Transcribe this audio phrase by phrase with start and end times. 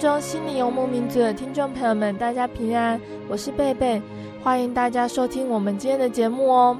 [0.00, 2.98] 中，心灵游牧民族的听众朋友们，大家平安，
[3.28, 4.00] 我是贝贝，
[4.42, 6.74] 欢迎大家收听我们今天的节目哦。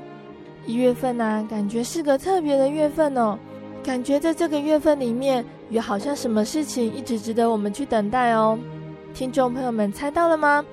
[0.65, 3.39] 一月份呐、啊，感觉是个特别的月份哦，
[3.85, 8.59] 感觉在这个月份里面，有好像什么事情一直值得我们去等待哦。
[9.13, 10.65] 听众朋友们猜到了吗？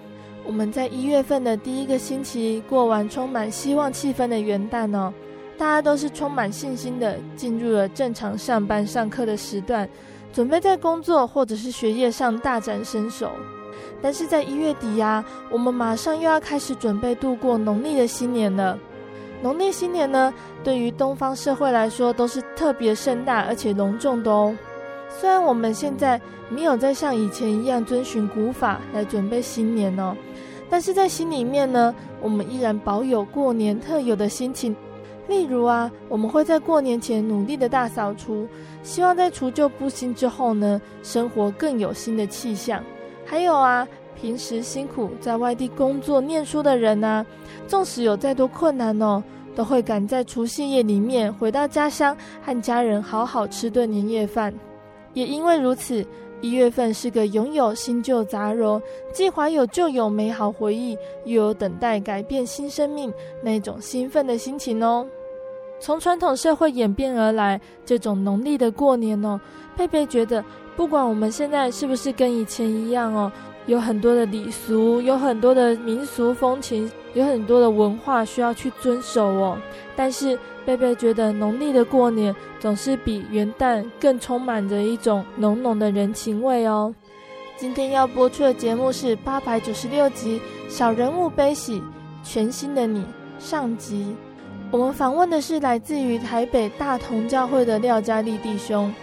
[0.46, 5.14] 我们在一月份的第一个星期过完充满希望气氛的元旦哦，
[5.58, 9.90] 大家都是充满信心的进入了正常上班上课的时段。
[10.34, 13.32] 准备在工作或者是学业上大展身手，
[14.02, 18.78] 但是在一月底呀、我们马上又要开始准备度过农历的新年了。
[19.42, 24.56] 农历新年呢，对于东方社会来说都是特别盛大而且隆重的哦。
[25.10, 26.20] 虽然我们现在
[26.50, 30.16] 没有再像以前一样遵循古法来准备新年哦，
[30.70, 34.76] 但是在心里面呢，我们依然保有过年特有的心情。
[35.28, 38.48] 例如啊，我们会在过年前努力的大扫除，
[38.82, 42.82] 希望在除旧布新之后呢，生活更有新的气象。
[43.26, 43.86] 还有啊，
[44.20, 47.26] 平时辛苦在外地工作念书的人啊，
[47.68, 49.22] 纵使有再多困难哦，
[49.54, 54.54] 都会赶在除夕夜里面回到家乡，和家人好好吃顿年夜饭。
[55.14, 56.06] 也因为如此，
[56.40, 63.12] 一月份是个拥有新旧杂糅，既怀有旧有美好回忆，又有等待改变新生命
[63.42, 65.06] 那种兴奋的心情哦。
[65.80, 69.40] 从传统社会演变而来，这种农历的过年哦，
[69.76, 70.44] 佩佩觉得，
[70.76, 73.32] 不管我们现在是不是跟以前一样哦，
[73.68, 79.58] 有很多的礼俗，有很多的民俗风情，有很多的文化需要去遵守哦。
[79.96, 86.94] 但是贝贝觉得，农历的过年总是比元旦更充满着一种浓浓的人情味哦。
[87.56, 90.40] 今天要播出的节目是八百九十六集
[90.70, 91.80] 《小人物悲喜》，
[92.24, 93.06] 全新的你
[93.40, 94.16] 上集。
[94.70, 98.94] 我们访问的是来自于台北大同教会的廖嘉丽弟兄。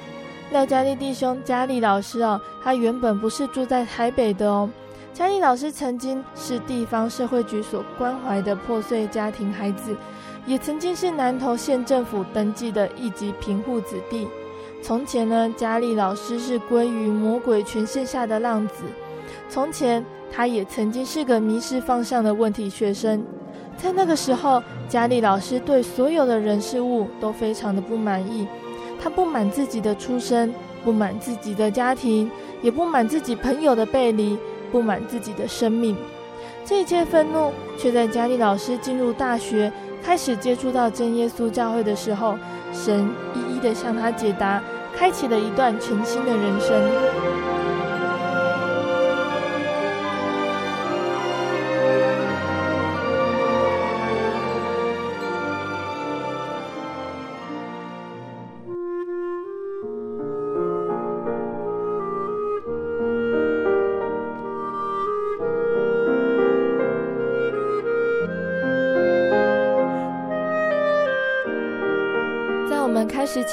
[0.51, 4.69] 廖嘉丽弟兄，嘉丽老师哦，他原本不是住在台北的哦。
[5.15, 9.97] 嘉丽老师曾经是地方社会局所关怀的破碎家庭孩子，
[10.45, 14.29] 也曾经是南投县政府登记的一级贫户子弟。
[14.83, 18.85] 从前呢，嘉丽老师是归于魔鬼权势下的浪子。
[19.49, 23.25] 从前，他也曾经是个迷失方向的问题学生。
[23.77, 28.47] 在那个时候，佳丽老师对所有的人事物都非常的不满意。
[29.03, 32.31] 他不满自己的出身，不满自己的家庭，
[32.63, 34.39] 也不满自己朋友的背离，
[34.73, 35.95] 不满自己的生命。
[36.65, 39.71] 这一切愤怒，却在佳丽老师进入大学，
[40.03, 42.39] 开始接触到真耶稣教会的时候，
[42.73, 44.63] 神一一的向他解答，
[44.97, 47.34] 开启了一段全新的人生。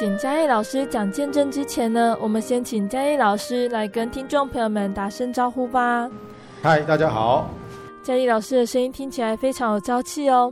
[0.01, 6.09] 请嘉义老师讲见证之前呢，我们先请嘉义老师来跟听众朋友们打声招呼吧。
[6.59, 7.47] 嗨，大家好。
[8.01, 10.51] 嘉义老师的声音听起来非常有朝气哦。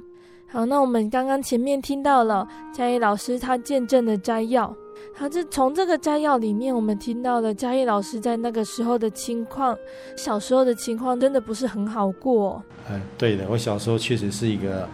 [0.52, 4.68] 好，那我们刚刚前面听到了嘉义老师他见证的摘要，
[5.16, 9.76] 好，这从这个摘要里面，我们听到了嘉义老师在那个时候的情况，
[10.16, 12.62] 小时候的情况真的不是很好过。
[12.88, 14.88] 嗯，对的，我小时候确实是一个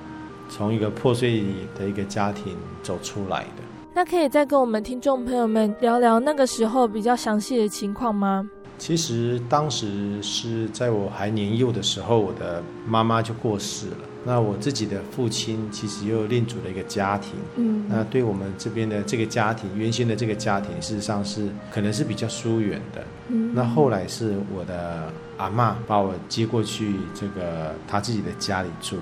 [0.47, 1.43] 从一个破碎
[1.77, 3.64] 的一个家庭走出来的。
[3.95, 8.45] 那可以再跟我们听众朋友们聊聊那个时候比较详细的情况吗？
[8.77, 13.97] 其实当时是在我还年幼的时候，我的妈妈就过世了。
[14.25, 23.01] 那我自己的父亲其实又另组了一个家庭，嗯，那对我们这边的这个家庭，原先的这个家庭，事实上是可能是比较疏远的。
[23.29, 28.97] 嗯，那后来是我的阿妈把我接过去这个他自己的家里住。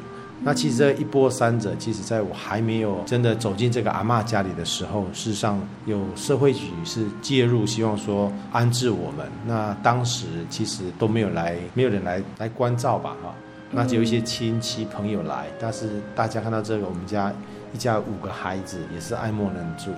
[0.45, 9.25] 那其实这一波三折，其实在我还没有真的走进这个阿嬷家里的时候，事实上有社会局是介入，希望说安置我们。
[9.45, 13.33] 那当时其实都没有来，没有人来来关照吧，哈。
[13.71, 17.31] 那就有一些亲戚朋友来，但是大家看到这个，我们家
[17.73, 19.91] 一家五个孩子也是爱莫能助。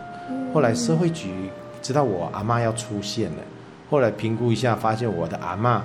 [0.54, 1.50] 后来社会局
[1.82, 3.44] 知道我阿嬷要出现了，
[3.90, 5.82] 后来评估一下，发现我的阿嬷。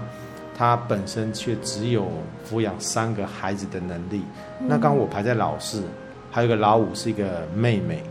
[0.61, 2.07] 他本身却只有
[2.47, 4.21] 抚养三个孩子的能力。
[4.69, 5.83] 那刚我排在老四，
[6.31, 8.03] 还有个老五是一个妹妹。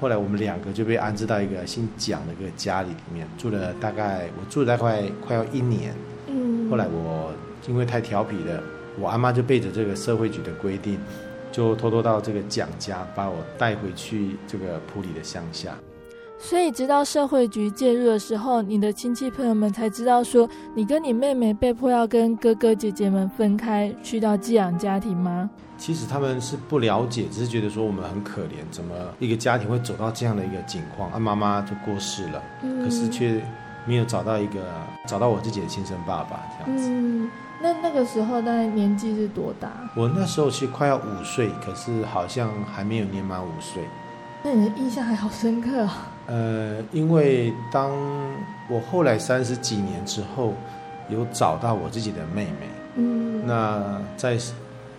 [0.00, 5.92] 后来我们两个就被安置到一个姓蒋的一个家里里面住了大概，我住了大概快要一年。
[6.28, 6.70] 嗯。
[6.70, 7.32] 后来我
[7.66, 8.62] 因为太调皮了，
[9.00, 11.00] 我阿妈就背着这个社会局的规定，
[11.50, 15.76] 就偷偷到这个蒋家把我带回去这个普里的乡下。
[16.38, 25.48] 所以，直到社会局介入的时候，你的亲戚朋友们才知道说，你跟你妹妹被迫要跟哥哥姐姐们分开，去到寄养家庭吗？
[25.78, 31.10] 其实他们是不了解，只是觉得说我们很可怜，怎么一个家庭会走到这样的一个境况？
[31.10, 33.42] 啊，妈妈就过世了，嗯、可是却
[33.86, 34.60] 没有找到一个
[35.06, 36.88] 找到我自己的亲生爸爸这样子。
[36.90, 37.30] 嗯，
[37.60, 39.70] 那那个时候大概年纪是多大？
[39.96, 43.82] 我那时候是快要五岁，可是好像还没有年满五岁。
[44.42, 46.15] 那你的印象还好深刻啊、哦？
[46.26, 47.92] 呃，因为当
[48.68, 50.54] 我后来三十几年之后，
[51.08, 54.36] 有找到我自己的妹妹，嗯，那在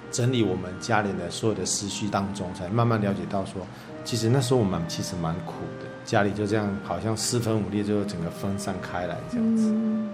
[0.10, 3.62] 整理我们家里的所有的思绪当中，才慢慢了解到说，
[4.06, 5.52] 其实那时候我们其实蛮苦
[5.82, 9.68] 的，家里就这样好像四分五裂，就整个分散开来这样子。
[9.68, 10.10] 嗯，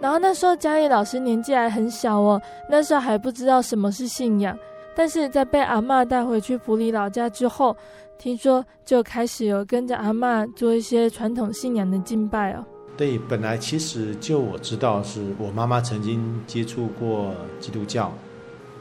[0.00, 4.58] 然后那时候嘉义老师年纪还很小哦，那时候还不知道什么是信仰，
[4.96, 7.76] 但是在被阿嬷带回去普里老家之后。
[8.18, 12.64] 听说就开始有跟着阿嬷做一些传统信仰的敬拜哦。
[12.96, 18.10] 对，本来其实就我知道是我妈妈曾经接触过基督教，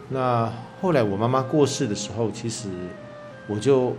[0.10, 0.52] 那
[0.82, 2.70] 后来我妈妈过世的时候，其实
[3.48, 3.94] 我就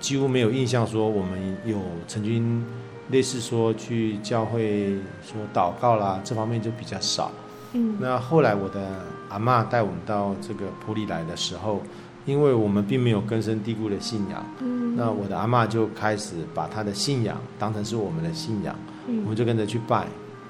[0.00, 1.78] 几乎没有印象说我们有
[2.08, 2.64] 曾经
[3.10, 7.30] 类似说去教会说祷告啦，这方面就比较少。
[7.72, 8.80] 嗯，那后来我的
[9.28, 11.80] 阿嬷带我们到这个普里来的时候。
[12.30, 18.76] 因为我们并没有根深蒂固的信仰，嗯，那我的阿嬷就开始把她的信仰当成是我们的信仰，
[19.08, 20.06] 嗯，我们就跟着去拜。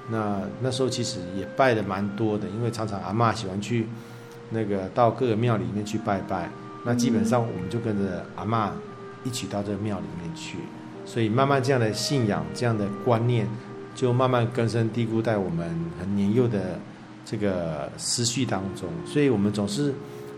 [0.09, 3.87] 那那时候其实也拜的蛮多的，因为常常阿嬷喜欢去
[4.51, 6.49] 那个到各个庙里面去拜拜，
[6.85, 8.69] 那基本上我们就跟着阿嬷
[9.23, 10.57] 一起到这个庙里面去，
[11.05, 13.47] 所以慢慢这样的信仰、这样的观念
[13.95, 15.67] 就慢慢根深蒂固在我们
[15.99, 16.77] 很年幼的
[17.25, 19.93] 这个思绪当中，所以我们总是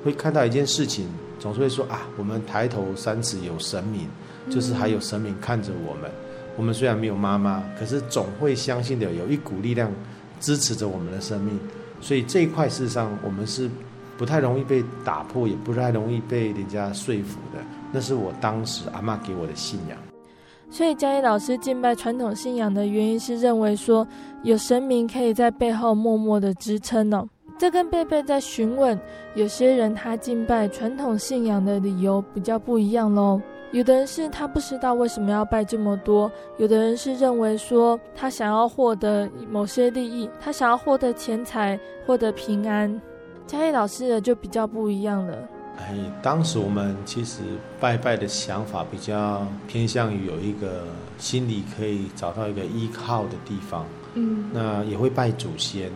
[0.06, 1.08] 会看到一件事情。
[1.40, 4.08] 总是会说啊，我们抬头三尺有神明，
[4.50, 6.10] 就是还有神明看着我们。
[6.56, 9.92] 我们虽然没有妈妈，可是总会相信的有一股力量
[10.40, 11.60] 支持着我们的生命。
[12.00, 13.70] 所以这一块事实上，我们是
[14.18, 17.60] 不太容易被打破，也不太容易被人家说服的。
[17.92, 19.98] 那是我当时阿嬷给我的信仰。
[20.70, 24.08] 所以嘉义老师敬拜传统信仰的原因是认为说，
[24.44, 27.28] 有神明可以在背后默默的支撑哦。
[27.64, 29.00] 这跟贝贝在询问
[29.36, 33.42] 有些人他敬拜传统信仰的理由比较不一样喽。
[33.72, 43.02] 有的人是他不知道为什么要拜这么多，有的人是认为说他想要获得某些利益，他想要获得钱财、获得平安。
[43.48, 45.38] 嘉义老师的就比较不一样了。
[45.78, 47.44] 哎，当时我们其实
[47.80, 50.84] 拜拜的想法比较偏向于有一个
[51.18, 53.86] 心里可以找到一个依靠的地方。
[54.16, 55.90] 嗯，那也会拜祖先。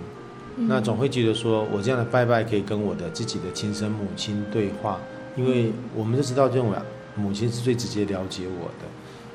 [0.59, 4.99] 那总会觉得说，我这样的拜拜可以跟我的自己的亲生母亲对话，
[5.35, 6.75] 因为我们就知道，认为
[7.15, 8.85] 母亲是最直接了解我的。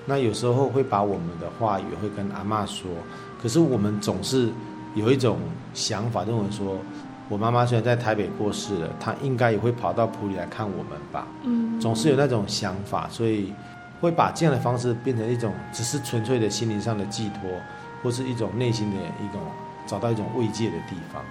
[0.04, 2.90] 那有时候会把我们的话语会跟阿妈说，
[3.40, 4.50] 可是我们总是
[4.96, 5.38] 有一种
[5.72, 6.76] 想法，认为说，
[7.28, 11.28] 我妈妈虽然在台北过世了，她应该也会跑到普里来看我们吧。
[11.44, 13.52] 嗯，总是有那种想法，所以
[14.00, 17.48] 会把这样的方式变成一种只是纯粹的心灵上的寄托，
[18.02, 19.40] 或是一种内心的一种。
[19.92, 21.22] 找到一种慰藉的地方。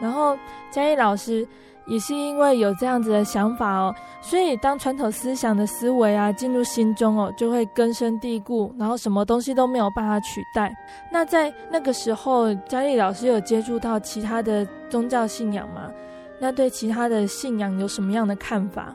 [0.00, 0.38] 然后
[0.70, 1.46] 嘉义老师
[1.86, 10.72] 也是因为有这样子的想法哦，所以当传统思想的思维啊进入心中哦，就会根深蒂固，然后什么东西都没有办法取代。
[11.10, 15.90] 那在那个时候，嘉义老师有接触到其他的宗教信仰吗？
[16.38, 18.94] 那对其他的信仰有什么样的看法？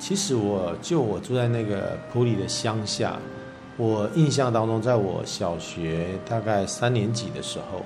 [0.00, 3.16] 其实我就我住在那个普里的乡下，
[3.76, 7.82] 我印象当中，在我小学大概三年级的时候，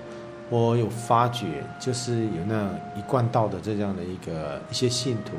[0.51, 1.47] 我有发觉，
[1.81, 5.33] 就是有那一贯道的这样的一个一些信徒，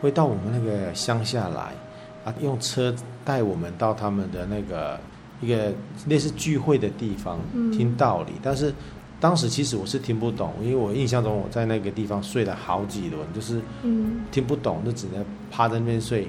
[0.00, 1.72] 会到我们那个乡下来，
[2.24, 2.94] 啊，用车
[3.24, 4.98] 带我们到他们的那个
[5.40, 5.72] 一个
[6.06, 7.38] 类似聚会的地方
[7.72, 8.74] 听道理，但是。
[9.20, 13.58] 当时其实我是听不懂，因为我印象中我在那个地方睡了好几轮，就是
[14.30, 16.28] 听不懂，就只能趴在那边睡。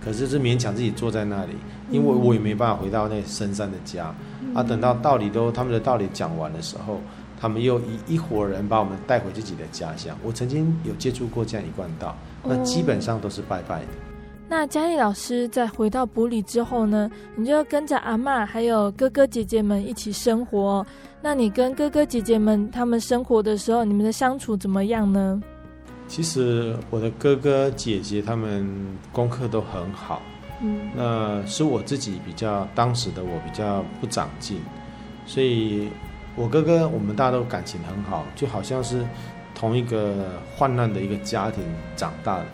[0.00, 1.54] 可是是勉强自己坐在那里，
[1.90, 4.14] 因为我也没办法回到那深山的家。
[4.56, 6.98] 啊，等到道理都他们的道理讲完的时候，
[7.38, 10.16] 他们又一一伙人把我们带回自己的家乡。
[10.24, 13.88] 我曾经有接触过这样一贯道，那基本上都是拜拜的。
[14.48, 20.86] 那嘉义老师在回到埔里之后呢，你就跟着阿嬷还有哥哥姐姐们一起生活。
[21.20, 25.42] 那你跟哥哥姐姐们他们生活的时候，你们的相处怎么样呢？
[26.08, 28.64] 其实我的哥哥姐姐他们
[29.12, 30.22] 功课都很好，
[30.60, 34.58] 嗯，那是我自己比较当时的我比较不长进，
[35.26, 35.88] 所以
[36.34, 39.04] 我哥哥我们大家都感情很好，就好像是
[39.54, 41.62] 同一个患难的一个家庭
[41.94, 42.46] 长大的。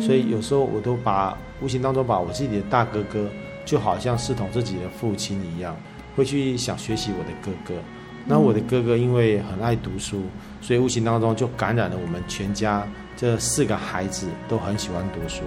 [0.00, 3.26] 所以有时候我都把无形当中把我自己的大哥哥，
[3.64, 5.74] 就好像视同自己的父亲一样，
[6.14, 7.80] 会去想学习我的哥哥。
[8.26, 10.22] 那我的哥哥因为很爱读书，
[10.60, 12.86] 所以无形当中就感染了我们全家
[13.16, 15.42] 这四个孩子都很喜欢读书。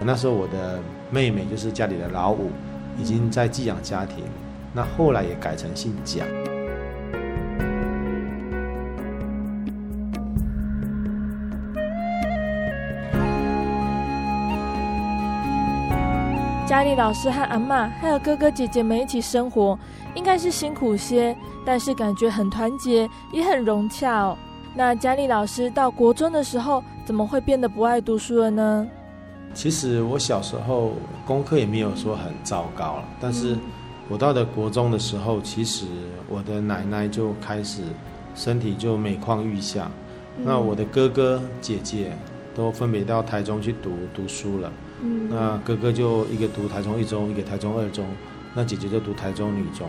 [0.00, 0.78] 那时候我的
[1.10, 2.50] 妹妹就是家里的老五，
[2.96, 4.24] 已经在寄养家庭，
[4.72, 6.24] 那后来也改成姓蒋。
[16.68, 19.76] 嘉义老师和阿嬷还有哥哥姐姐们一起生活，
[20.14, 24.36] 应该是辛苦些，但是感觉很团结，也很融洽哦。
[24.74, 28.86] 那嘉义老师到国中的时候，怎么会变得不爱读书了呢？
[29.56, 30.92] 其实我小时候
[31.24, 33.56] 功课也没有说很糟糕了，但是
[34.06, 35.86] 我到了国中的时候，其实
[36.28, 37.82] 我的奶奶就开始
[38.34, 39.90] 身体就每况愈下，
[40.44, 42.12] 那我的哥哥姐姐
[42.54, 44.70] 都分别到台中去读读书了。
[45.00, 48.06] 嗯，那哥哥就一个读台中一中，一个台中二中，
[48.54, 49.88] 那姐姐就读台中女中。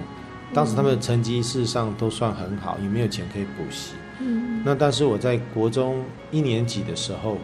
[0.53, 3.95] 当时他们的成绩事实上都算很好，也没有钱可以补习。
[4.21, 7.37] 嗯，那但是我在国中一年级的时候，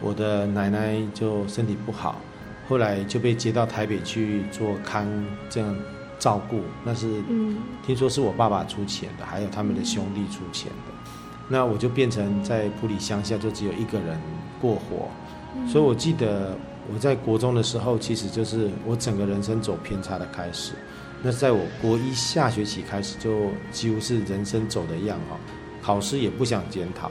[0.00, 2.20] 我的奶奶就身体不好，
[2.68, 5.06] 后来就被接到台北去做看
[5.48, 5.76] 这样
[6.18, 6.60] 照顾。
[6.84, 10.92] 那是，嗯，听说是我爸爸出钱的，还有他们的兄弟出钱的。
[11.48, 14.18] 那我就变成在普里乡下就只有一个人
[14.60, 15.08] 过活，
[15.68, 16.56] 所以我记得。
[16.94, 20.72] 我在国中的时候，其实就是我整个人生走偏差的开始。
[21.20, 25.34] 那在我国一下学期开始，就几乎是人生走的样哦。
[25.82, 27.08] 考试也不想检讨，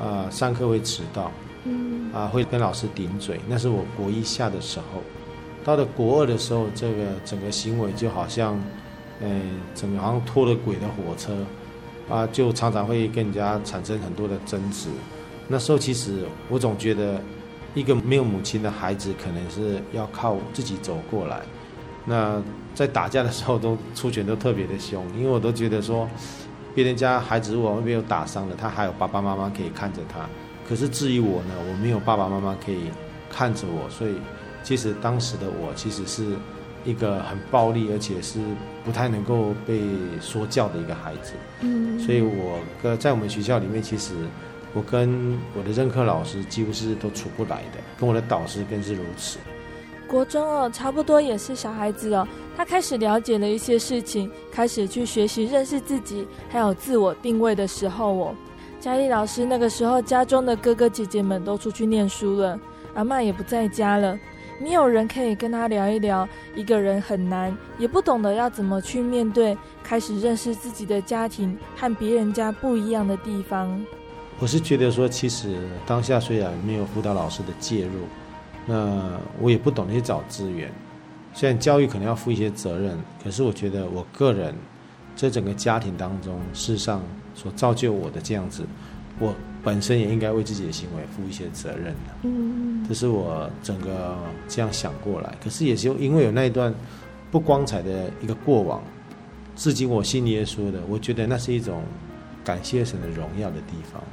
[0.00, 1.30] 啊、呃，上课会迟到，
[2.12, 3.40] 啊，会跟老师顶嘴。
[3.48, 5.02] 那是我国一下的时候。
[5.64, 8.60] 到了国二的时候，这个整个行为就好像，
[9.20, 11.34] 嗯、整个好像脱了轨的火车，
[12.08, 14.88] 啊，就常常会跟人家产生很多的争执。
[15.48, 17.20] 那时候其实我总觉得。
[17.74, 21.40] 一个没有母亲的孩子，可能是要靠自己走过来。
[22.04, 22.40] 那
[22.72, 26.08] 在打架的时候，都出拳都特别的凶，因为我都觉得说，
[26.72, 30.20] 别人家孩子如果没有打伤了，他还有爸爸妈妈可以看着他。
[30.68, 32.90] 可是至于我呢，我没有爸爸妈妈可以
[33.30, 34.14] 看着我，所以
[34.62, 36.24] 其实当时的我其实是
[36.84, 38.38] 一个很暴力，而且是
[38.84, 39.80] 不太能够被
[40.20, 41.32] 说教的一个孩子。
[41.60, 44.14] 嗯，所以我跟在我们学校里面，其实。
[44.76, 49.38] 我跟我的任课老师几乎是都处不来的，跟我的导师更是如此。
[50.08, 58.34] 国中哦，差不多也是小孩子哦，他开始了解了一些事情，开始去学习认识自己，还有自我定位的时候哦。
[58.84, 62.60] 嘉义老师那个时候，家中的哥哥姐姐们都出去念书了，
[62.92, 64.14] 阿妈也不在家了，
[64.60, 73.82] 没有人可以跟他聊一聊，一个人很难，也不懂得要怎么去面对，开始认识自己的家庭和别人家不一样的地方。
[74.38, 78.02] 我是觉得说，其实当下虽然没有辅导老师的介入，
[78.66, 80.70] 那我也不懂得去找资源。
[81.32, 84.54] 虽然教育可能要负一些责任，可是我觉得我个人
[85.14, 87.02] 在整个家庭当中，事实上
[87.34, 88.64] 所造就我的这样子，
[89.18, 92.14] 我本身也应该为自己的行为负一些责任的。
[92.22, 94.16] 嗯，这是我整个
[94.48, 95.34] 这样想过来。
[95.42, 96.74] 可是也是因为有那一段
[97.30, 98.82] 不光彩的一个过往，
[99.56, 101.82] 至今我信耶稣的，我觉得那是一种。
[102.44, 104.04] 感谢神的荣耀的地方。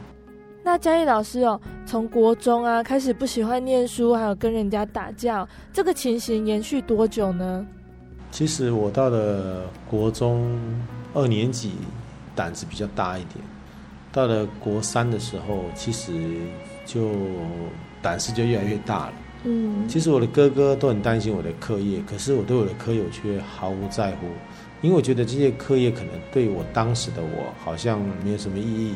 [0.63, 7.67] 那嘉义老师哦，从国中啊开始不喜欢念书，还有跟人家打架，这个情形延续多久呢？
[8.31, 10.57] 其实我到了国中
[11.13, 11.73] 二年级，
[12.35, 13.43] 胆子比较大一点。
[14.11, 16.11] 到了国三的时候，其实
[16.85, 17.11] 就
[18.01, 19.13] 胆识就越来越大了。
[19.43, 24.27] 嗯，其实我的哥哥都很担心我的课业，可是我对我的科友却毫无在乎，
[24.81, 28.95] 因为我觉得这些课业可能对我当时的我好像没有什么意义。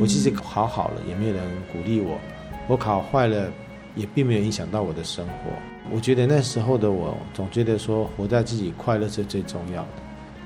[0.00, 2.16] 我其实考好了，也没有人鼓励我；
[2.68, 3.50] 我考坏了，
[3.96, 5.79] 也并没有影响到我的生活。
[5.92, 9.88] 我觉得那时候的我，总觉得说活在自己快乐是最重要的。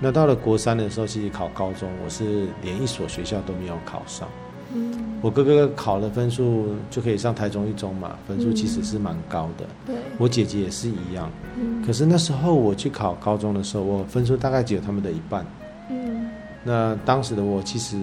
[0.01, 4.29] 那到了国三的时候，其实考高中，我是连一所学校都没有考上。
[4.73, 9.67] 嗯，我哥哥考了分数就可以上台中一中嘛，分数其实是蛮高的。
[9.87, 11.31] 对，我姐姐也是一样。
[11.57, 15.47] 嗯，可是那时候我去考高中的时候，我分数大概只有他们的一半。
[15.91, 16.29] 嗯，
[16.65, 17.97] 那当时的我其实。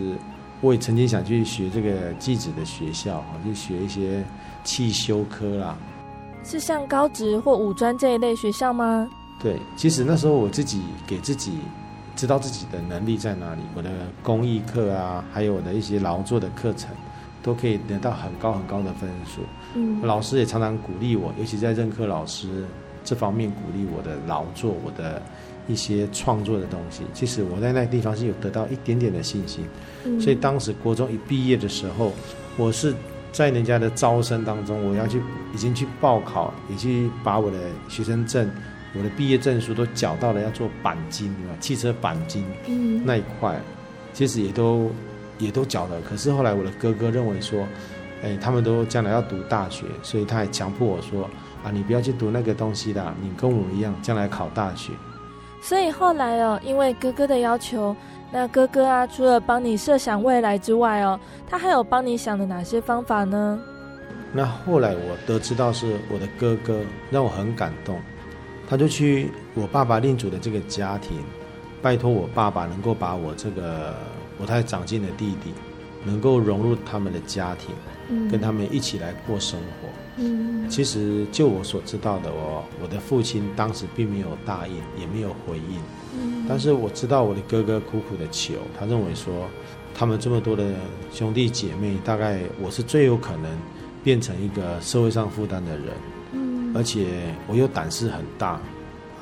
[0.63, 4.23] 我也曾经想去学这个技职的学校，去学一些
[4.63, 5.75] 汽修科啦。
[6.43, 9.09] 是像高职或五专这一类学校吗？
[9.41, 11.59] 对，其实那时候我自己给自己
[12.15, 13.89] 知道自己的能力在哪里，我的
[14.21, 16.89] 公益课啊，还有我的一些劳作的课程，
[17.41, 19.41] 都可以得到很高很高的分数。
[19.75, 22.65] 嗯，老师也常常鼓励我，尤其在任课老师
[23.03, 25.21] 这方面鼓励我的劳作，我的。
[25.67, 29.63] 一些创作的东西，其实我在那个地方是有得到一点点的信心，
[30.03, 32.11] 嗯、所以当时国中一毕业的时候，
[32.57, 32.93] 我是
[33.31, 35.21] 在人家的招生当中，我要去
[35.53, 37.57] 已经去报考，也去把我的
[37.87, 38.49] 学生证、
[38.93, 43.57] 我的毕业证书都缴到了，要做钣金啊，汽车钣金、嗯、那一块，
[44.13, 44.91] 其实也都
[45.37, 45.99] 也都缴了。
[46.01, 47.65] 可是后来我的哥哥认为说，
[48.21, 51.29] 哎，他们都将来要读大学，所以他也强迫我说，
[51.63, 54.91] 啊，你不要去读那个东西啦，你跟我一样，将来考大学。
[55.63, 57.95] 所以后来哦，因为哥哥的要求，
[58.31, 61.19] 那哥哥啊，除了帮你设想未来之外哦，
[61.49, 63.59] 他还有帮你想的哪些方法呢？
[64.33, 67.99] 那后来我得知到是我的哥哥让我很感动，
[68.69, 71.17] 他就去我爸爸另组的这个家庭，
[71.81, 73.93] 拜托我爸爸能够把我这个
[74.37, 75.53] 不太长进的弟弟，
[76.05, 77.75] 能够融入他们的家庭，
[78.07, 79.89] 嗯，跟他们一起来过生活。
[80.15, 85.81] 嗯，其实就我所知道的，哦我的父亲当时并没有答应，也没有回应。
[86.13, 89.47] 嗯，但是我知道我的哥哥苦苦的求，他认为说，
[89.93, 90.73] 他们这么多的
[91.11, 93.49] 兄弟姐妹，大概我是最有可能
[94.03, 95.87] 变成一个社会上负担的人。
[96.33, 98.59] 嗯，而且我又胆识很大，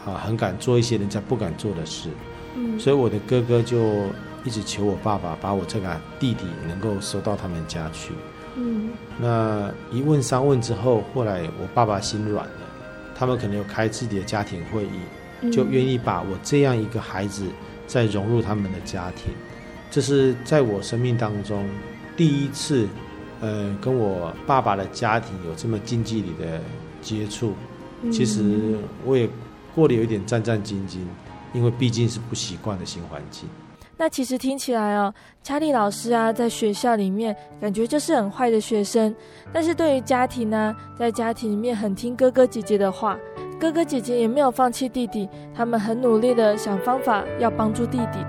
[0.05, 2.09] 啊，很敢做一些人家不敢做的事。
[2.55, 4.07] 嗯，所以我的哥哥就
[4.43, 8.13] 一直求我爸爸，把我这个弟弟能够收到他们家去。
[8.55, 12.51] 嗯，那一问三问之后，后来我爸爸心软了，
[13.15, 14.99] 他们可能有开自己的家庭会议，
[15.51, 17.47] 就愿意把我这样一个孩子
[17.87, 19.33] 再融入他们的家庭。
[19.91, 21.67] 这是在我生命当中
[22.15, 22.87] 第一次，
[23.41, 26.61] 呃，跟我爸爸的家庭有这么近距离的
[27.01, 27.53] 接触。
[28.11, 29.27] 其实我也
[29.75, 30.99] 过得有一点战战兢兢，
[31.53, 33.49] 因为毕竟是不习惯的新环境。
[33.97, 39.13] 那其实听起来哦，查理老师啊，在学校里面感觉就是很坏的学生，
[39.51, 43.19] 但是对于家庭呢，在家庭里面很听哥哥姐姐的话，
[43.59, 48.19] 哥哥姐姐也没有放弃弟弟，他们很努力的想方法要帮助弟弟。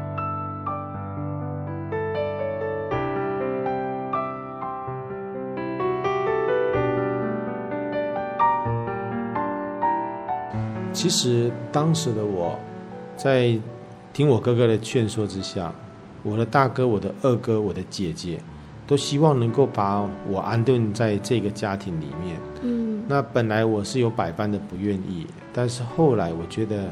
[10.92, 12.58] 其实当时的我，
[13.16, 13.58] 在。
[14.12, 15.72] 听我哥哥的劝说之下，
[16.24, 18.40] 我的大哥、我的二哥、我的姐姐，
[18.90, 22.36] 都希望能够把我安顿在这个家庭里面。
[22.62, 26.90] 嗯，那本来我是有百般的不愿意，但是后来我觉得，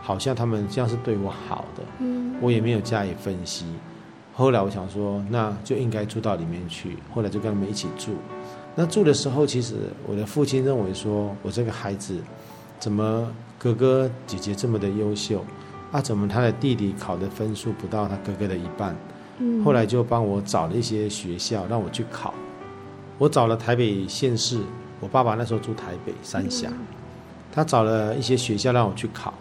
[0.00, 1.82] 好像他们这样是对我好的。
[1.98, 3.66] 嗯，我也没有加以分析。
[4.32, 6.96] 后来我想说，那就应该住到里面去。
[7.12, 8.12] 后来就跟他们一起住。
[8.76, 9.74] 那住的时候，其实
[10.06, 12.16] 我的父亲认为说，我这个孩子，
[12.78, 15.44] 怎么哥哥姐姐这么的优秀？
[15.90, 18.94] 啊，怎么他的弟弟考的分数不到他哥哥的一半？
[19.40, 22.32] 嗯，后来就帮我找了一些学校让我去考。
[23.18, 24.60] 我找了台北县市，
[25.00, 26.70] 我爸爸那时候住台北三峡，
[27.52, 29.34] 他找了一些学校让我去考。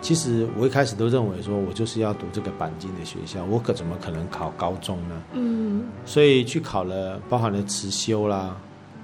[0.00, 5.22] 其实我一开始都认为说，我就是要读这个钣金的学校，我可怎么可能考高中呢？
[5.32, 8.56] 嗯，所以去考了，包含了慈修啦、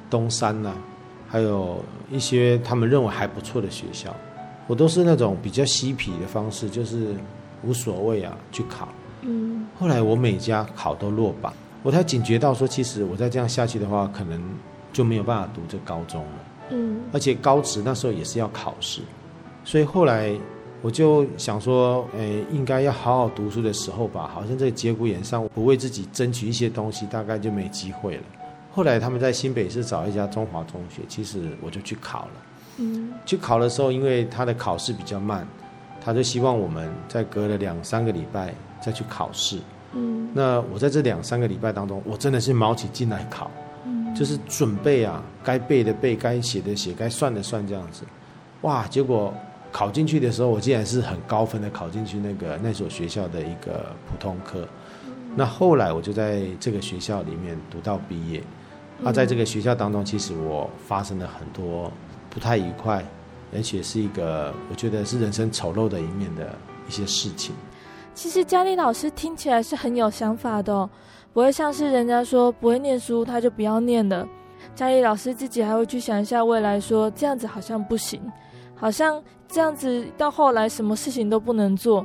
[0.09, 0.73] 东山啦，
[1.29, 4.15] 还有一些他们认为还不错的学校。
[4.67, 7.15] 我都是那种比较嬉皮的方式，就是
[7.63, 8.89] 无所谓啊，去考。
[9.23, 9.54] 嗯。
[9.79, 14.41] 后来我每家考都落榜，我才警觉到说，其实我再这样下去的话，可能
[14.93, 16.31] 就没有办法读这高中了。
[16.71, 17.01] 嗯。
[17.13, 19.01] 而且高职那时候也是要考试，
[19.65, 20.33] 所以后来
[20.81, 28.23] 我就想说，诶，应该要好好读书的时候吧，好像这个节骨眼上，我不为自己争取一些东西，大概就没机会了。
[28.71, 32.31] 后来他们在新北市找一家中华中学，其实我就去考了。
[32.79, 35.47] 嗯，去考的时候，因为他的考试比较慢，
[36.05, 39.59] 他就希望我们再隔了两三个礼拜再去考试。
[39.93, 43.51] 嗯，那我在这两三个礼拜当中，我真的是卯起劲来考，
[43.87, 48.05] 嗯，就是准备啊，该背的背，该写的写，该算的算这样子。
[48.61, 49.33] 哇，结果
[49.73, 54.69] 考进去的时候，我竟然是很高分的考进去那个那所学校的一个普通科。
[55.37, 58.43] 那后来我就在这个学校里面读到毕业。
[59.01, 61.91] 那在这个学校当中，其实我发生了很多
[62.31, 63.05] 不太愉快，
[63.55, 66.55] 而且是一个我觉得是人生丑陋的一面的
[66.89, 67.55] 一些事情。
[68.15, 70.89] 其实嘉丽老师听起来是很有想法的哦，
[71.33, 74.27] 不会像是人家说不会念书他就不要念了。
[74.75, 78.21] 嘉丽老师自己还会去想一下未来，说这样子好像不行，
[78.75, 82.05] 好像这样子到后来什么事情都不能做。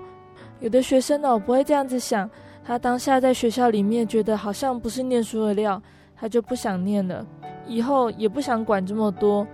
[0.59, 2.29] 有的学生哦不会这样子想，
[2.63, 5.81] 他当下在学校里面觉得好像不是念书的料。
[6.21, 7.25] 他就不想念了，
[7.65, 9.47] 以后也不想管这么多。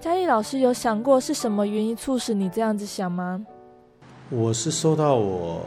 [0.00, 3.44] 嘉丽老师有想过是什么原因促使你这样子想吗？
[4.30, 5.60] 我是受到我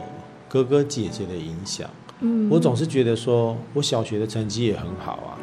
[0.48, 1.88] 哥哥姐姐的影响。
[2.20, 5.36] 嗯，我总是觉得说，我小学的成绩也很好啊，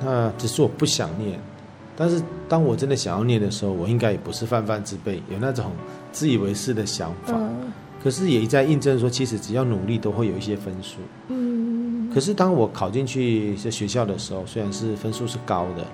[0.00, 1.38] 那只是我不想念。
[1.94, 5.66] 但是当我真的想要念的时候，我应该也不是泛泛之辈，有那种
[6.10, 7.34] 自以为是的想法。
[7.36, 7.70] 嗯，
[8.02, 11.00] 可是也一再印证说，其实只要努力，都会有一些分数。
[11.28, 12.10] 嗯。
[12.14, 15.86] 可是当我考进去这学校的时候，虽然是分数是高的，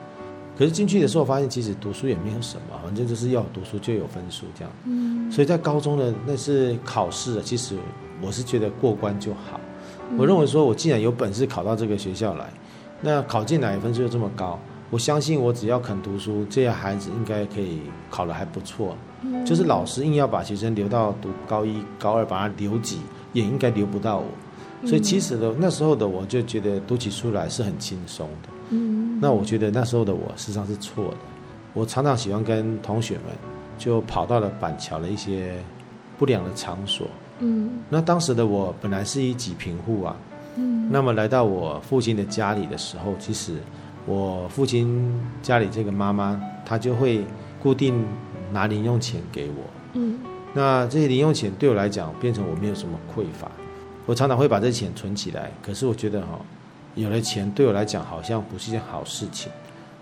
[0.58, 4.72] 可是进去的时候发现其实读书也没有什么，反正就是要读书就有分数这样。
[4.86, 7.76] 嗯，所以在高中的那是考试，其实
[8.20, 9.60] 我是觉得过关就好。
[10.18, 12.50] 我认为说我既然有本事考到这个学校来，
[13.00, 14.58] 那考进来分数又这么高，
[14.90, 18.96] 我相信我只要肯读书，这些孩子应该可以考得还不错。
[19.44, 22.98] 就是老师硬要把学生留到读高一、高二，把他留级，
[23.32, 24.26] 也应该留不到我。
[24.86, 28.48] 所以其实的，那时候的我就觉得读起书来是很轻松的。
[28.70, 31.16] 嗯，那我觉得那时候的我实际上是错的。
[31.74, 33.24] 我常常喜欢跟同学们
[33.76, 35.54] 就跑到了板桥的一些
[36.18, 37.06] 不良的场所。
[37.40, 40.16] 嗯，那当时的我本来是一几贫户啊。
[40.56, 43.54] 嗯，那么来到我父亲的家里的时候，其实
[44.06, 47.24] 我父亲家里这个妈妈她就会
[47.62, 48.04] 固定
[48.52, 49.62] 拿零用钱给我。
[49.92, 50.18] 嗯，
[50.52, 53.48] 那这些零用钱对我来讲变成我没有什么匮乏。
[54.06, 56.40] 我常常会把这钱存起来，可是我觉得哈、哦，
[56.98, 59.50] 有了钱对我来讲好像不是一件好事情。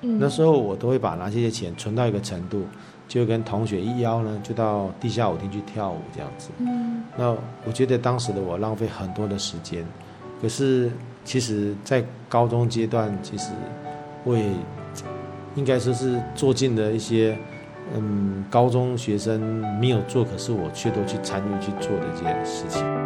[0.01, 2.65] 嗯，那时候我都会把拿这些钱存到一个程度，
[3.09, 6.51] 就跟同学一邀呢，就到地下舞厅去跳舞这样子。
[6.59, 9.85] 嗯，那我觉得当时的我浪费很多的时间，
[10.41, 10.91] 可是
[11.25, 13.51] 其实，在高中阶段，其实
[14.25, 14.45] 我也
[15.55, 17.37] 应该说是做尽了一些
[17.95, 19.41] 嗯高中学生
[19.81, 23.06] 没有做，可是我却都去参与去做的一件事情。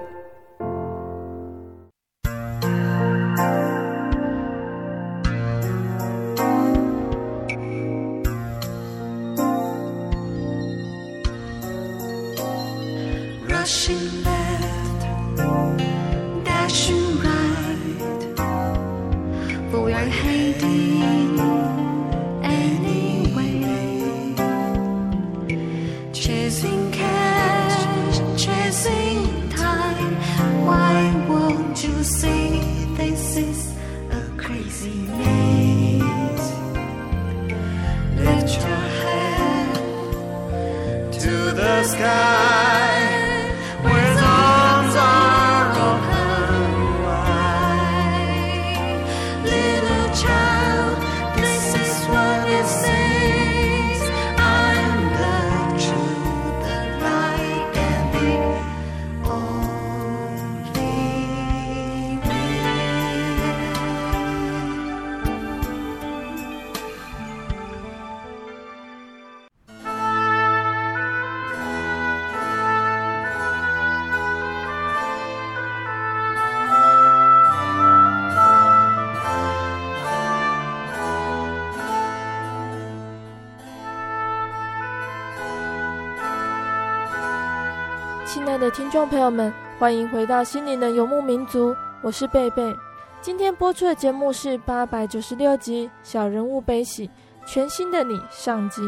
[88.73, 92.73] 听众朋友们，欢迎回到心灵的游牧民族，我是贝贝。
[93.21, 97.07] 今天播出的节目是八百九十六集《小人物悲喜》，
[97.45, 98.81] 全新的你上集。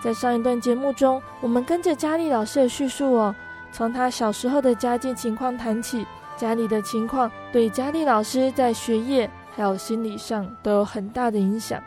[0.00, 3.34] 在上一段节目中，我们跟着佳丽老师的叙述哦，
[3.72, 11.82] 从他小时候的家境情况谈起，家里的情况对佳丽老师在学业还有心理上都有很大的影响。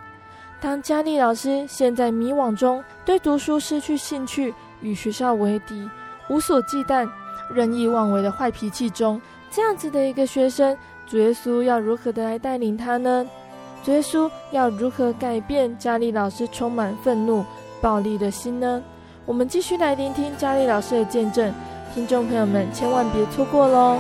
[0.60, 5.90] 当佳丽老师陷在迷惘中，对读书失去兴趣，与学校为敌。
[6.30, 7.10] 无所忌惮、
[7.52, 13.26] 任意妄为的坏脾气中，这样子的一个学生，主耶稣要如何的来带领他呢？
[13.84, 17.44] 主耶稣要如何改变佳丽老师充满愤怒、
[17.82, 18.82] 暴力的心呢？
[19.26, 21.54] 我们继续来聆听佳丽老师的见证，
[21.94, 23.98] 听众朋友们千万别错过喽！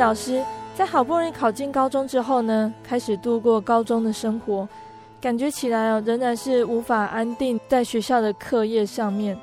[0.00, 0.42] 老师
[0.74, 4.66] 在好不容易考进高中之后呢，开始度过高中的生活，
[5.20, 9.38] 感觉起来哦，仍然是无法安定在学校的课业上面。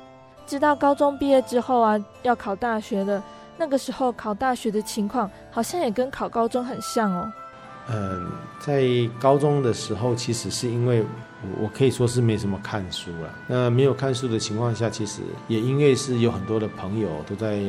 [0.48, 3.22] 直到高中毕业之后啊，要考大学了，
[3.56, 7.32] 那个时候考大学的情况好像也跟考高中很像哦。
[7.90, 8.84] 嗯，在
[9.20, 11.04] 高中的时候，其实是因为
[11.60, 13.32] 我可以说是没什么看书了。
[13.46, 17.60] 那没有看书的情况下，其实也因为是有很多的朋友都在。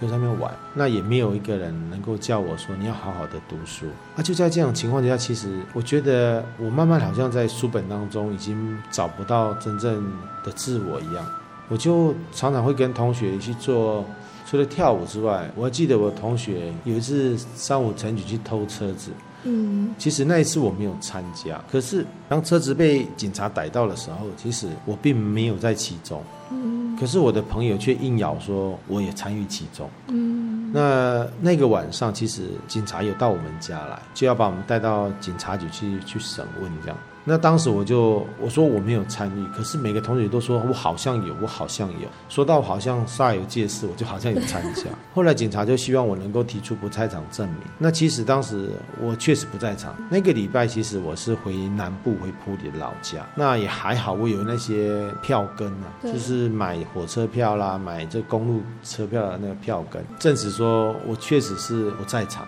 [0.00, 3.86] 在上面玩，那也没有一个人能够叫我说，你要好好的读书。
[4.16, 10.04] 啊，就在这种情况之下，其实我觉得我慢慢好像在书本当中已经找不到真正
[10.44, 11.24] 的自我一样。
[11.68, 14.04] 我就常常会跟同学去做，
[14.46, 19.10] 除了跳舞之外，我还记得我同学有一次上午晨举去偷车子。
[19.48, 26.20] 嗯，其实那一次我没有参加，可是当车子被警察逮到的时候，其实我并没有在其中。
[26.50, 29.88] 嗯，可是我的朋友却硬咬说我也参与其中。
[30.08, 36.96] 嗯，那那个晚上，其实警察有到我们家来，就要把我们带到警察局去去审问这样。
[37.28, 42.08] 那当时我就我说我没有参与，可是每个同学都说我好像有，我好像有。
[42.28, 44.84] 说到好像煞有介事，我就好像有参加。
[45.12, 47.58] 后来警察就希望我能够提出不在场证明。
[47.78, 48.70] 那其实当时
[49.02, 49.92] 我确实不在场。
[50.08, 53.26] 那个礼拜其实我是回南部回埔里的老家。
[53.34, 62.46] 那也还好，我有那些票根啊，就是买火车票啦，买这公路车票的那个票根，证实说我确实是不在场。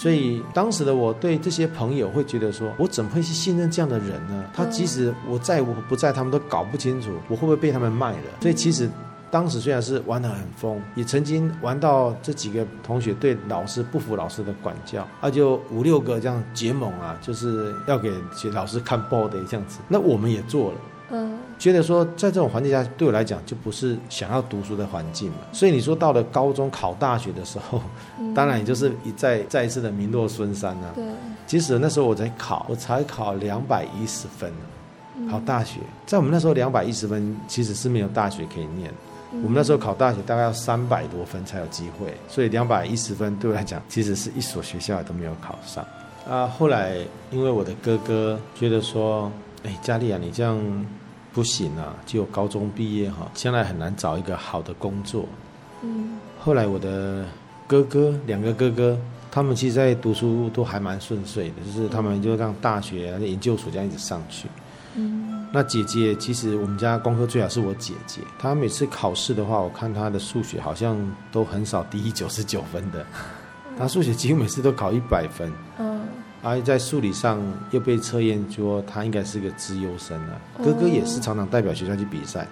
[0.00, 4.44] 所以当时的我对这些朋友会觉得说，我怎么会去信任这样的人呢？
[4.54, 8.22] 他即使我在我不在，他们都搞不清楚我会不会被他们卖了。
[8.40, 8.88] 所以其实
[9.30, 18.10] 当时虽然是玩得很疯，也曾经玩到这几个同学对老师不服老师的管教，啊，就五六个这样结盟啊，就是要给
[18.54, 19.80] 老师看报的这样子。
[19.86, 20.78] 那我们也做了。
[21.12, 25.38] 嗯，觉得说在这种环境下，对我来讲就不是想要读书的环境嘛。
[25.52, 27.82] 所以你说到了高中考大学的时候，
[28.20, 30.92] 嗯、当然也就是一再再一次的名落孙山啊。
[30.94, 31.04] 对，
[31.46, 34.52] 即使那时候我才考，我才考两百一十分，
[35.28, 35.80] 考大学。
[36.06, 38.88] 在我们那时候两百一十分其实是没有大学可以念。
[39.32, 45.84] 我们那时候考大学大概要三百多分才有机会，所以两百一十分对我来讲其实是一所学校都没有考上。
[46.28, 46.96] 啊，后来
[47.32, 49.30] 因为我的哥哥觉得说，
[49.64, 50.56] 哎，佳丽啊，你这样。
[51.32, 55.24] 不行啊，就高中毕业哈，将来很难找一个好的工作。
[55.82, 57.24] 嗯，后来我的
[57.66, 58.98] 哥哥，两个哥哥，
[59.30, 64.48] 他们其实在读书都还蛮顺遂的，就是他们就让大学啊、研究所这样一直上去。
[64.96, 70.98] 嗯，那姐姐其实我们家功课最好是我姐姐，她每次考试的话，我看她的数学好像
[71.30, 73.06] 都很少低于九十九分的，
[73.78, 75.52] 她数学几乎每次都考一百分。
[75.78, 76.00] 嗯。
[76.42, 82.46] 而在数理上又被测验说他应该是个资优生啊，哥哥也是常常代表学校去比赛，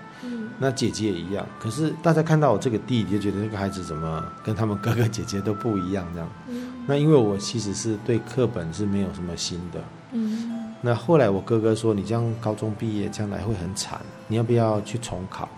[0.59, 1.47] 那姐姐也一样。
[1.59, 6.29] 可是大家看到我这个弟弟，就觉得这个孩子怎么跟他们哥哥姐姐都不一样这样。
[6.87, 9.81] 那因为我其实是对课本是没有什么心的。
[10.81, 15.49] 那后来我哥哥说：“你这样高中毕业将来会很惨，你要不要去重考？”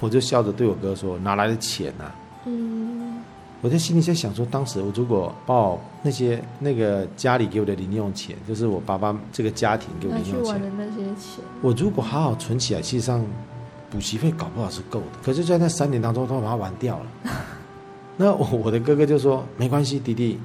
[0.00, 2.14] 我就笑着对我哥说：“哪来的钱啊？”
[3.62, 13.24] 我在心里在想说，当时我如果把那些那个家里给我的零用钱，就是我爸爸这个家庭给我零用钱的那些钱，我如果好好存起来，其实上
[13.90, 15.06] 补习费搞不好是够的。
[15.24, 17.06] 可是，在那三年当中，都把它玩掉了。
[18.18, 20.38] 那我的哥哥就说：“没关系，弟弟，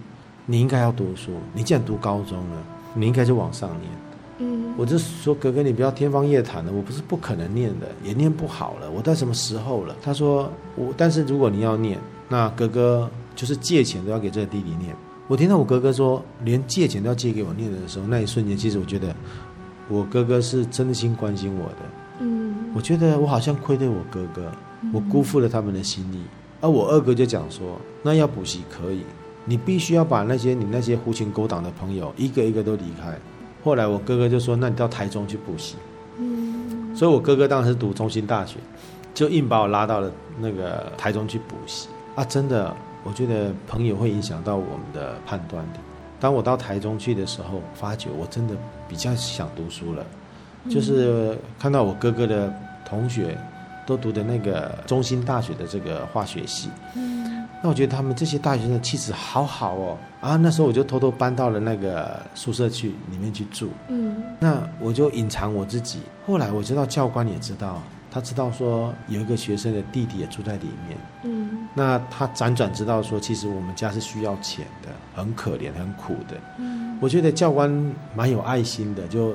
[0.45, 1.32] 你应该要读书。
[1.54, 3.91] 你既然读高中了，你应该就往上念。”
[4.39, 6.71] 嗯，我就说：“哥哥，你不要天方夜谭了。
[6.71, 8.89] 我不是不可能念的，也念不好了。
[8.89, 12.00] 我到什么时候了？”他说：“我，但是如果你要念。”
[12.32, 14.96] 那哥哥就是借钱都要给这个弟弟念。
[15.28, 19.13] 我听到我哥哥说，连借钱都要借给我念的时候，那一瞬间，其实我觉得
[19.89, 21.76] 我哥哥是真心关心我的。
[22.20, 24.50] 嗯，我觉得我好像愧对我哥哥，
[24.94, 26.22] 我辜负了他们的心意。
[26.62, 29.02] 而我二哥就讲说，那要补习可以，
[29.44, 33.13] 你必须要把那些你那些狐群狗党的朋友一个一个都离开。
[33.62, 35.76] 后来我哥哥就说，那你到台中去补习。
[36.17, 38.56] 嗯，所以我哥哥当时读中心大学，
[39.13, 42.24] 就硬把我拉到了那个台中去补习啊！
[42.26, 45.80] 真的，我觉得朋友会影响到我们的判断力。
[46.19, 48.56] 当我到台中去的时候，发觉我真的
[48.88, 50.06] 比较想读书了，
[50.69, 52.54] 就是看到我哥哥的
[52.86, 53.38] 同学。
[53.84, 66.00] 都读的那个中兴大学的这个化学系，嗯，那我觉得他们这些大学生的气质好好哦，啊，那时候我就偷偷搬到了那个宿舍去里面去住，嗯，那我就隐藏我自己。
[66.28, 77.71] 后来我知道教官也知道，他知道说有一个学生的弟弟也住在里面，嗯，那他辗转知道说，其实我们家是需要钱的，很可怜，很苦的，嗯，我觉得教官
[78.13, 79.34] 蛮有爱心的，就。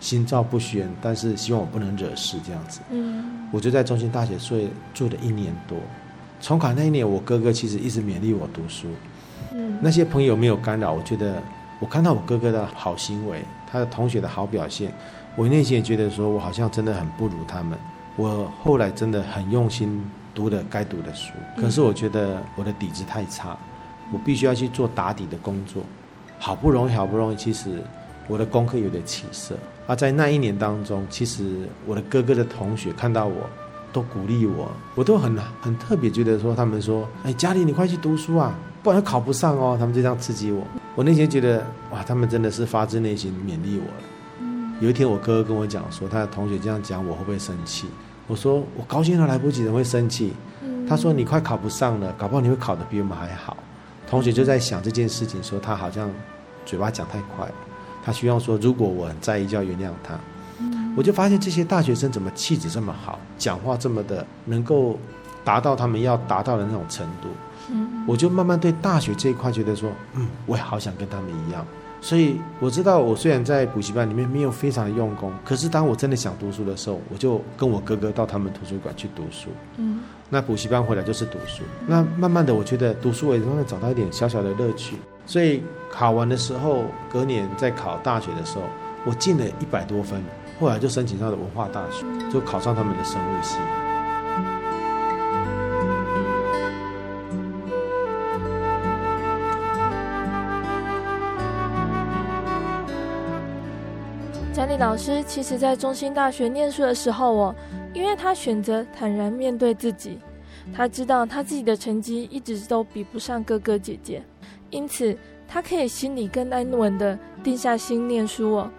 [0.00, 2.80] 心照不宣，但是希望我不能惹事这样子。
[2.90, 4.58] 嗯，我就在中心大学住
[4.94, 5.76] 住了一年多。
[6.40, 8.88] 重考那一年，我哥哥其实一直勉励我读书。
[9.52, 11.42] 嗯，那些朋友没有干扰，我觉得
[11.80, 14.90] 我看到我哥哥的好行为，他的同学的好表现，
[15.36, 17.78] 我内心也觉得说我好像真的很不如他们。
[18.20, 20.04] 我后来真的很用心
[20.34, 23.56] 读了该读的书，可是我觉得我的底子太差，
[24.12, 25.82] 我必须要去做打底的工作。
[26.38, 27.82] 好不容易，好不容易，其实
[28.28, 29.56] 我的功课有点起色。
[29.86, 33.48] 啊，在那一年当中，其实我的哥哥的同学看到我，
[33.90, 39.78] 都鼓励我，我都很很特别觉得说，他们说，哎，家里你快去读书啊，不然考不上哦。
[39.80, 40.62] 他们就这样刺激我，
[40.94, 44.50] 我那天觉得，哇，他们真的是发自内心勉励我了。
[44.78, 47.86] 有一天，我哥哥跟我讲说，他的同学这样讲，我会不会生气？
[48.30, 50.32] 我说，我高兴都来不及，怎么会生气？
[50.88, 53.56] 他说，你快考不上了，搞不好你会考得比我们还好。
[54.08, 56.08] 同学就在想这件事情，说他好像
[56.64, 57.54] 嘴巴讲太快了。
[58.04, 60.14] 他希望说，如果我很在意，就要原谅他。
[60.96, 64.96] 我就发现这些大学生怎么气质这么好，讲话这么的能够
[65.44, 67.28] 达到他们要达到的那种程度。
[68.06, 71.66] 我就慢慢对大学这一块觉得说，嗯，我也好想跟他们一样。
[72.00, 79.50] 所以我知道，我虽然在补习班里面没有非常的用功，可是当我真的想读书的时候，我就跟我哥哥到他们图书馆去读书。
[79.76, 81.62] 嗯，那补习班回来就是读书。
[81.86, 84.96] 那慢慢的，我觉得读书我也会找到一点小小的乐趣。
[85.26, 88.62] 所以考完的时候，隔年在考大学的时候，
[89.04, 90.22] 我进了一百多分，
[90.58, 93.58] 后来就申请到了文化大学，就考上他们的生物系。
[104.80, 107.54] 老师其实，在中兴大学念书的时候哦，
[107.92, 110.18] 因为他选择坦然面对自己，
[110.74, 114.22] 他知道他自己的成绩一直都比不上哥哥姐姐。
[114.70, 115.14] 因此，
[115.46, 118.70] 他可以心里更安稳的定下心念书哦。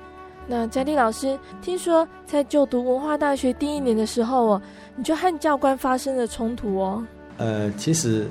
[0.47, 4.61] 那佳丽老师，听说在就读文化大学第一年的时候哦，
[4.95, 7.05] 你就和教官发生了冲突哦。
[7.37, 8.27] 呃，其实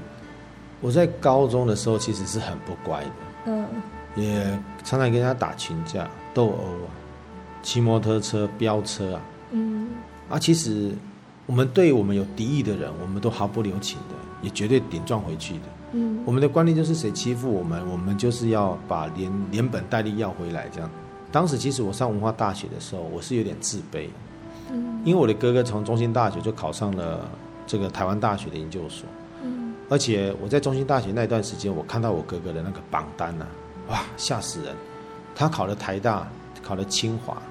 [0.80, 3.11] 我在高中的时候其实是很不乖的，
[3.46, 3.64] 嗯，
[4.16, 4.42] 也
[4.83, 6.90] 常常跟人家打群架、斗殴啊，
[7.62, 9.20] 骑摩托车飙车啊，
[9.51, 9.88] 嗯，
[10.29, 10.92] 啊，其实
[11.46, 15.61] 我们对我们有敌意的人，我们都毫不留情的，也绝对顶撞回去的。
[15.92, 20.68] 嗯，我们的观念就是谁欺负我们，我们就是要把连连本带利要回来。
[20.73, 20.88] 这样，
[21.33, 24.09] 当时其实我上文化大学的时候，我是有点自卑，
[24.70, 27.29] 嗯，因为我的哥哥从中兴大学就考上了
[27.66, 29.05] 这个台湾大学的研究所，
[29.42, 33.44] 嗯，而且我在中兴大学那段时间，我看到我哥哥的那个榜单呐，
[33.88, 34.75] 哇，吓死人！
[35.35, 36.29] 他考了台大，
[36.62, 37.49] 考了清华，嗯，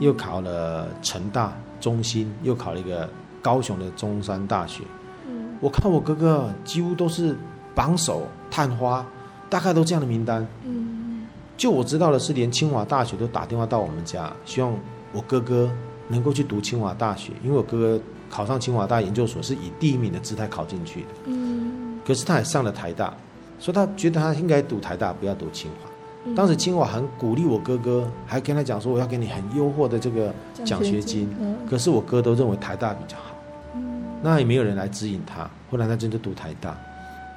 [0.00, 3.08] 又考了成大、中兴，又考了一个
[3.42, 4.84] 高雄的中山大学，
[5.28, 7.36] 嗯，我看我哥哥几乎都是。
[7.74, 9.06] 榜首、探花，
[9.48, 10.44] 大概都这样的名单。
[10.64, 14.76] 嗯，就我知道的是，连清华大学都打电话到我们家，希望
[15.12, 15.70] 我哥哥
[16.08, 21.08] 能够去读清华大学，因为我哥哥考上清华大研究所是以第一名的姿态考进去的。
[21.26, 23.14] 嗯，可是他也上了台大，
[23.60, 25.88] 说他觉得他应该读台大，不要读清华。
[26.36, 30.32] 当时清华很鼓励我哥哥，还跟他讲说我要给你很优渥的这个
[30.64, 31.28] 奖学金。
[31.68, 33.34] 可是我哥都认为台大比较好。
[33.74, 36.76] 嗯，那也没有人来指引他，后来他真的读台大。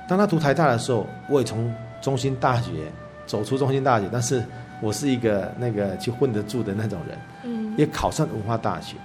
[0.08, 2.92] 当他读台大的时候，我也从中心大学
[3.26, 4.44] 走出中心大学，但是
[4.82, 8.98] 我是一个那个去混得住的那种人，嗯，也考上文化大学，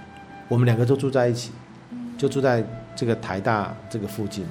[0.47, 1.51] 我们两个都住在一起，
[2.17, 2.63] 就住在
[2.95, 4.45] 这个台大这个附近。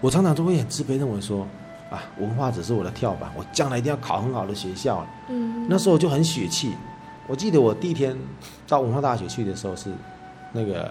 [0.00, 1.46] 我常常都会很自卑，认为说
[1.90, 5.04] 啊，文化只是我的跳板，我将来一定要考很好的学校。
[5.28, 6.72] 嗯，那时候我就很血气。
[7.26, 8.16] 我记得我第一天
[8.66, 9.90] 到文化大学去的时候是
[10.52, 10.90] 那个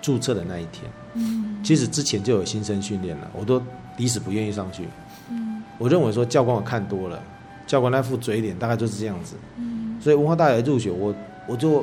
[0.00, 3.60] 注册的那一天，嗯，其实之前就有新生训练了，我都。
[3.96, 4.86] 抵死不愿意上去，
[5.30, 7.18] 嗯，我认为说教官我看多了，
[7.66, 11.14] 教官那副嘴脸大概就是这样子，嗯，所以文化大学入学我
[11.46, 11.82] 我就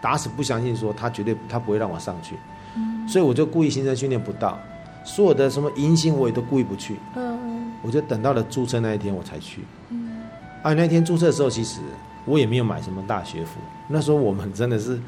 [0.00, 2.36] 打死不相信说他绝对他不会让我上去，
[2.76, 4.56] 嗯，所以我就故意新生训练不到，
[5.02, 7.36] 所有的什么迎新我也都故意不去，嗯
[7.82, 9.62] 我就等到了注册那一天我才去。
[9.90, 10.22] 嗯
[10.62, 11.80] 啊，那天注册的时候，其实
[12.24, 13.60] 我也没有买什么大学服。
[13.88, 14.98] 那时候我们真的是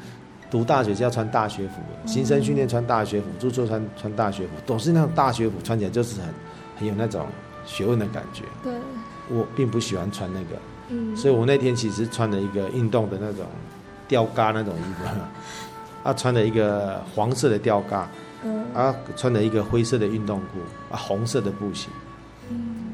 [0.49, 6.29] 读大学是要穿大学服的，新生训练穿大学服，注册穿穿大学服，都是那种大学服，穿起来就是很
[6.77, 7.27] 很有那种
[7.65, 8.43] 学问的感觉。
[8.63, 8.73] 对，
[9.29, 13.45] 我并不喜欢穿那个，嗯，所以我那天其实穿了一个运动的那种
[14.07, 15.03] 吊嘎那种衣服，
[16.09, 18.09] 啊，穿了一个黄色的吊嘎，
[18.43, 20.59] 嗯啊，穿了一个灰色的运动裤，
[20.89, 21.89] 啊，红色的布鞋。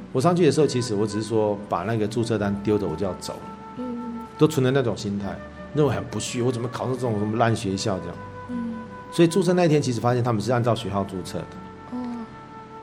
[0.08, 3.40] 嗯我上去的时候，其实我只是说把那个注册单丢着，我就要走了，
[3.78, 5.36] 嗯都存着那种心态，
[5.76, 8.16] 认为很不屑，我怎么考上这种什么烂学校这样。
[8.50, 8.76] 嗯
[9.12, 11.46] 所以注册那一天，其实发现他们是按照学号注册的。
[11.92, 11.98] 哦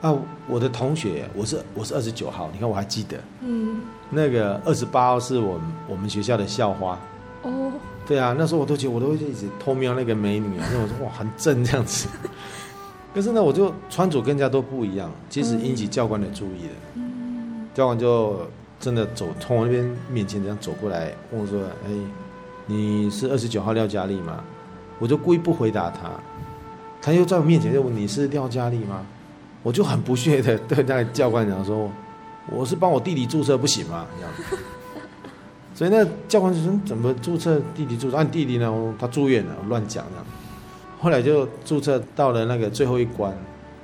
[0.01, 0.15] 啊，
[0.47, 6.99] 我的同学，我是我是二十九号，你看我还记得，嗯那个二十八号是我们我们学校的校花。
[7.43, 7.73] 哦
[8.07, 12.07] 对啊，那时候我都觉得我都会一直偷瞄那个美女啊，那我说哇很正这样子。
[13.15, 16.73] 可是呢，我就穿着跟人家都不一样，其实引起教官的注意了。
[16.97, 17.14] 嗯
[17.75, 18.39] 教官就
[18.79, 21.91] 真的走从我那边面前这样走过来问我说：“哎，
[22.67, 24.43] 你是二十九号廖佳丽吗？”
[25.01, 26.09] 我就故意不回答他，
[27.03, 29.05] 他又在我面前就问：“你是廖佳丽吗？”
[29.65, 31.91] 我就很不屑的对那个教官讲说
[32.49, 34.63] ：“我是帮我弟弟注册，不行吗？”这样。
[35.75, 38.17] 所以那教官就说：“怎么注册弟弟注册？
[38.17, 38.95] 按、弟弟呢？
[39.01, 40.25] 他住院了，乱讲这样。”
[41.01, 43.37] 后来就注册到了那个最后一关，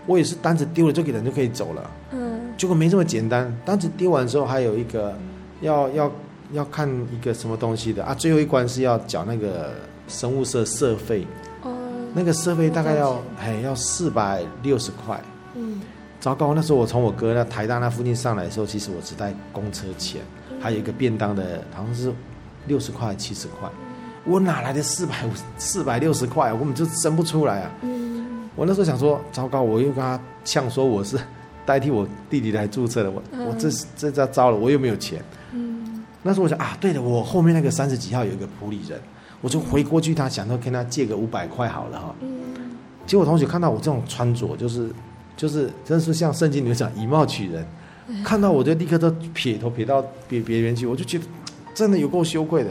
[0.07, 1.91] 我也是单子丢了就给人就可以走了。
[2.12, 2.30] 嗯
[2.61, 5.16] 结果没这么简单，单子丢完之后还有一个
[5.62, 6.12] 要要
[6.52, 8.04] 要看一个什么东西的。
[8.04, 9.72] 啊，最后一关是要缴那个
[10.08, 11.26] 生物社社费，
[11.62, 11.72] 哦。
[12.12, 15.18] 那个社费大概要哎要四百六十块。
[15.54, 15.80] 嗯。
[16.20, 20.20] 糟糕，那时候我从我哥那台大那附近上来的时候，其实我只带公车钱，
[20.61, 22.12] 还有一个便当的，好像是
[22.66, 23.70] 六十块七十块，
[24.26, 26.52] 我哪来的四百五四百六十块？
[26.52, 27.70] 我根本就生不出来啊！
[27.80, 28.50] 嗯。
[28.54, 31.18] 我那时候想说，糟糕，我又跟他呛说我是
[31.71, 35.23] 代替我弟弟来注册的，我、嗯我这这招糟了，我又没有钱。
[35.53, 38.99] 嗯那时候我想啊，对了，我后面那个三十几号有一个普里人，
[39.41, 42.14] 我就回过去他，想说跟他借个五百块好了哈。
[42.23, 42.29] 嗯
[43.07, 44.91] 结果同学看到我这种穿着，就是
[45.37, 47.64] 就是真是像圣经里面讲以貌取人，
[48.25, 51.25] 看到我就立刻都撇头撇到别别人去，我就觉得
[51.73, 52.71] 真的有够羞愧的。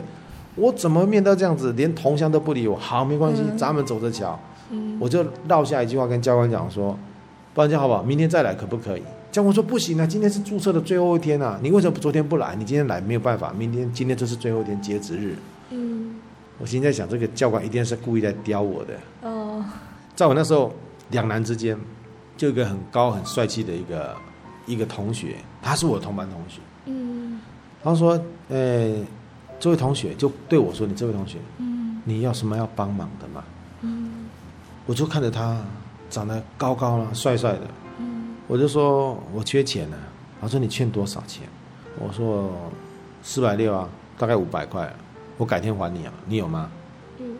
[0.55, 2.75] 我怎么面对这样子，连同乡都不理我？
[2.75, 4.37] 好，没关系，嗯咱们走着瞧。
[4.71, 6.97] 嗯我就撂下一句话跟教官讲说，
[7.53, 8.03] 不然这样好不好？
[8.03, 9.03] 明天再来可不可以？
[9.31, 12.55] 教官说不行啊，今天是注册的最后一天啊，你为什么昨天不来？
[12.55, 15.35] 你今天来没有办法，明天今天就是最后一天截止日。
[15.69, 16.15] 嗯
[16.57, 18.93] 我现在想，这个教官一定是故意在刁我的。
[19.21, 19.63] 哦
[20.15, 20.73] 在我那时候
[21.11, 21.77] 两难之间，
[22.35, 24.15] 就有一个很高很帅气的一个
[24.65, 26.59] 一个同学，他是我同班同学。
[26.85, 27.39] 嗯
[27.81, 28.19] 他说
[28.49, 28.95] ：“呃，
[29.59, 33.43] 这位同学就对我说，你这位同学，嗯你要什么要帮忙的吗？”
[33.81, 34.27] 嗯
[34.85, 35.61] 我就看着他
[36.09, 37.61] 长得高高了，帅帅的，
[37.99, 39.97] 嗯我就说我缺钱了。
[40.41, 41.43] 他说你欠多少钱？
[41.99, 42.51] 我说
[43.21, 43.87] 四百六啊，
[44.17, 44.91] 大概五百块，
[45.37, 46.69] 我改天还你啊，你有吗？
[47.19, 47.35] 嗯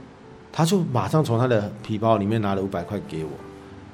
[0.51, 3.32] 他就马上从他的皮包里面拿了五百块给我。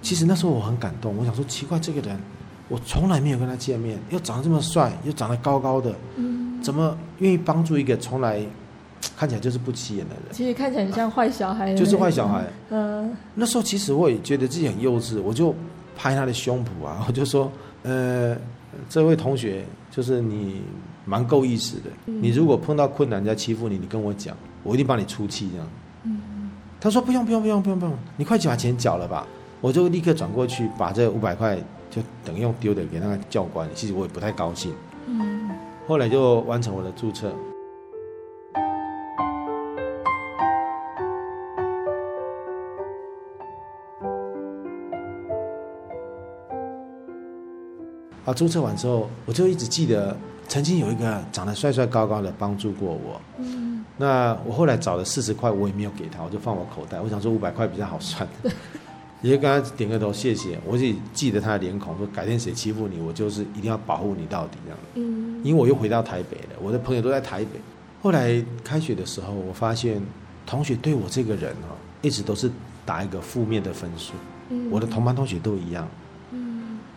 [0.01, 2.19] 其实那时候我很感动，我想说奇怪，这个人
[2.69, 8.41] 我从来没有跟他见面，又长得这么帅，又长得高高的，嗯，怎么愿意帮助一个从来
[9.17, 10.23] 看起来就是不起眼的人？
[10.31, 12.45] 其实看起来很像坏小孩，就是坏小孩。
[12.69, 15.53] 嗯那时候其实我也觉得自己很幼稚，我就
[15.95, 17.51] 拍他的胸脯啊， 我就说，
[17.83, 18.35] 呃，
[18.89, 20.61] 这位同学就是你
[21.05, 25.67] 蛮够意思的，嗯你如果碰到困难人家欺负你，你跟我讲，我一定帮你出气这样。
[26.03, 26.21] 嗯
[26.81, 29.25] 他说不用不用不用不用不用，你快去把钱缴了吧。
[29.61, 31.57] 我就立刻转过去，把这五百块
[31.89, 33.67] 就等于用丢的给那个教官。
[33.73, 34.71] 其实我也不太高兴。
[35.07, 35.49] 嗯
[35.87, 37.33] 后来就完成我的注册。
[48.25, 50.17] 啊，注册完之后，我就一直记得
[50.47, 53.21] 曾经有一个长得帅帅高高的帮助过我。
[53.37, 53.63] 嗯
[53.97, 56.99] 那我后来找了四十块，我也没有给他，我就放我口袋。
[56.99, 58.27] 我想说五百块比较好算，
[59.21, 60.59] 也就跟他点个头谢谢。
[60.65, 64.79] 我自己记得他的脸孔，说改天谁欺负你，我就是一定要保护你到底这样。
[64.95, 67.51] 嗯，因为我又回到台北了，我的朋友都在台北。
[68.03, 70.01] 后来开学的时候，我发现
[70.45, 71.69] 同学对我这个人哈，
[72.01, 72.51] 一直都是
[72.85, 74.11] 打一个负面的分数。
[74.49, 75.87] 嗯我的同班同学都一样。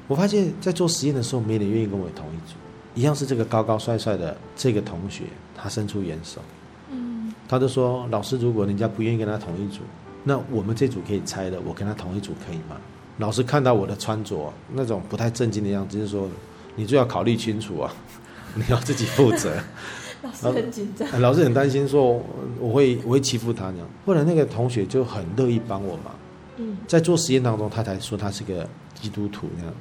[0.09, 2.54] 嗯我发现，在做实验的时候，没人愿意跟我同一组。
[2.94, 6.40] 一样是这个高高帅帅的这个同学，他伸出援手，
[6.90, 9.80] 嗯他就说：“老师，如果人家不愿意跟他同一组，
[10.24, 12.76] 那我们这组可以拆的，我跟他同一组可以吗？”
[13.18, 16.28] 老师看到我的穿着那种不太正经的样子，就是说
[16.74, 17.94] ：“你就要考虑清楚啊，
[18.54, 19.52] 你要自己负责。
[20.22, 22.20] ”老师很紧张，老师很担心说
[22.59, 23.86] 我会我会欺负他那样。
[24.04, 26.14] 后来那个同学就很乐意帮我忙，
[26.56, 28.68] 嗯在做实验当中，他才说他是个
[29.00, 29.72] 基督徒那样。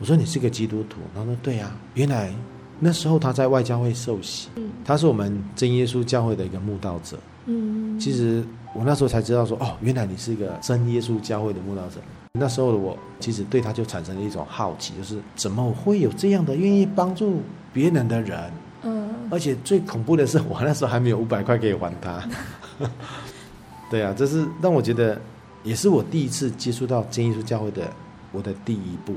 [0.00, 2.32] 嗯，我说你是个基督徒，他说对呀、啊，原来
[2.78, 4.48] 那时候他在外教会受洗，
[4.84, 7.18] 他是我们真耶稣教会的一个慕道者。
[7.46, 8.42] 嗯，其实
[8.74, 12.00] 我那时候才知道说，哦，原来你是一个真耶稣教会的慕道者。
[12.32, 17.42] 那时候的我其实对他就产生了一种好奇，就是怎么会有这样的愿意帮助
[17.72, 18.50] 别人的人？
[18.82, 22.22] 嗯，而且最恐怖的是，我那时候还没有五百块可以还他。
[23.90, 25.20] 对啊，这是让我觉得，
[25.64, 27.82] 也是我第一次接触到真耶稣教会的
[28.32, 29.14] 我的第一步。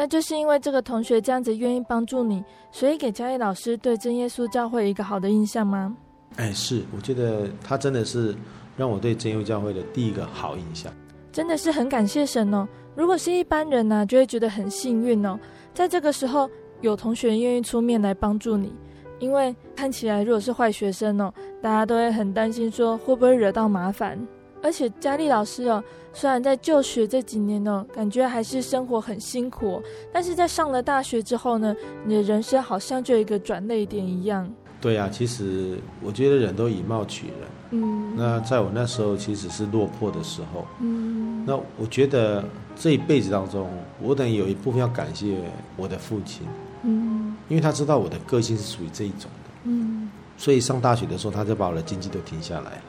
[0.00, 2.42] 那就是因为这个同学这样子愿意帮助你，
[2.72, 5.94] 所以给佳丽老师对真耶稣教会一个好的印象吗？
[6.36, 8.34] 哎，是，我觉得他真的是
[8.78, 10.90] 让我对真耶稣教会的第一个好印象。
[11.30, 12.66] 真的是很感谢神哦。
[12.96, 15.38] 如果是一般人呢、啊，就会觉得很幸运哦，
[15.74, 16.48] 在这个时候
[16.80, 18.72] 有同学愿意出面来帮助你。
[19.18, 21.30] 因为看起来如果是坏学生哦，
[21.60, 24.18] 大家都会很担心说会不会惹到麻烦。
[24.62, 25.82] 而且佳丽老师哦，
[26.12, 29.82] 虽然在就学这几年呢，感觉还是生活很辛苦哦，
[30.12, 34.50] 但是在上了大学之后呢，你的人生好像就有一个转捩点一样。
[34.80, 37.36] 对啊，其实我觉得人都以貌取人。
[37.72, 38.14] 嗯。
[38.16, 40.66] 那在我那时候其实是落魄的时候。
[40.80, 41.44] 嗯。
[41.46, 42.42] 那我觉得
[42.74, 43.68] 这一辈子当中，
[44.02, 45.36] 我等于有一部分要感谢
[45.76, 46.46] 我的父亲。
[46.82, 47.36] 嗯。
[47.48, 49.50] 因为他知道我的个性是属于这一种的。
[49.64, 50.10] 嗯。
[50.38, 52.82] 所以上大学的时候，他就把我的经济都停下来了。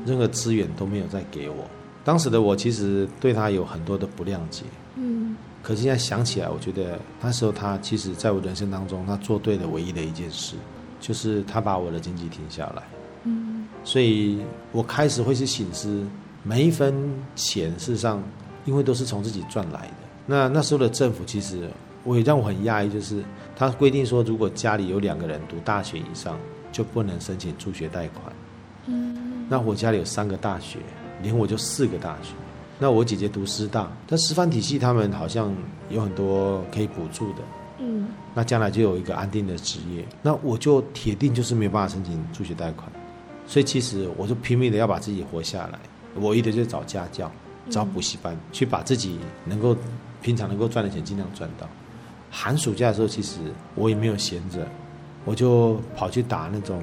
[0.00, 0.06] 嗯。
[0.06, 1.68] 任何资源都没有再给我。
[2.04, 4.64] 当时的我其实对他有很多的不谅解。
[4.96, 5.36] 嗯。
[5.62, 10.56] 可是现在想起来，我觉得那时候他其实在我人生当中，他做对的唯一的一件事，
[10.98, 12.82] 就是他把我的经济停下来。
[13.24, 13.68] 嗯。
[13.84, 14.40] 所以
[14.72, 16.06] 我开始会去省思，
[16.42, 16.94] 每一分
[17.34, 18.22] 钱事实上，
[18.64, 19.94] 因为都是从自己赚来的。
[20.26, 21.68] 那那时候的政府其实，
[22.04, 23.22] 我也让我很讶异，就是
[23.54, 26.38] 他规定说，如果家里有两个人读大学以上，
[26.72, 28.32] 就不能申请助学贷款。
[28.86, 29.19] 嗯。
[29.50, 30.78] 那我家里有三个大学，
[31.22, 32.34] 连我就四个大学。
[32.78, 35.52] 那我姐姐读师大，但师范体系他们好像
[35.90, 37.38] 有很多可以补助的。
[37.80, 38.06] 嗯。
[38.32, 40.04] 那将来就有一个安定的职业。
[40.22, 42.88] 那我就铁定就是没有办法申请助学贷款。
[43.44, 45.80] 所以其实我就拼命的要把自己活下来。
[46.14, 47.28] 我一直就找家教，
[47.68, 49.76] 找补习班，去把自己能够
[50.22, 51.68] 平常能够赚的钱尽量赚到。
[52.30, 53.40] 寒暑假的时候，其实
[53.74, 54.64] 我也没有闲着，
[55.24, 56.80] 我就跑去打那种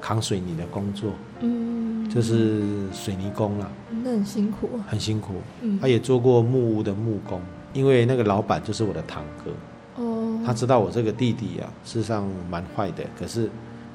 [0.00, 1.10] 扛水泥的工作。
[1.40, 1.75] 嗯。
[2.16, 2.62] 就是
[2.94, 3.70] 水泥工了，
[4.02, 5.34] 那很辛苦，很辛苦。
[5.60, 7.38] 嗯，他也做过木屋的木工，
[7.74, 10.02] 因为那个老板就是我的堂哥。
[10.02, 13.50] 哦，他知道我这个弟弟啊，事实上蛮坏的，可是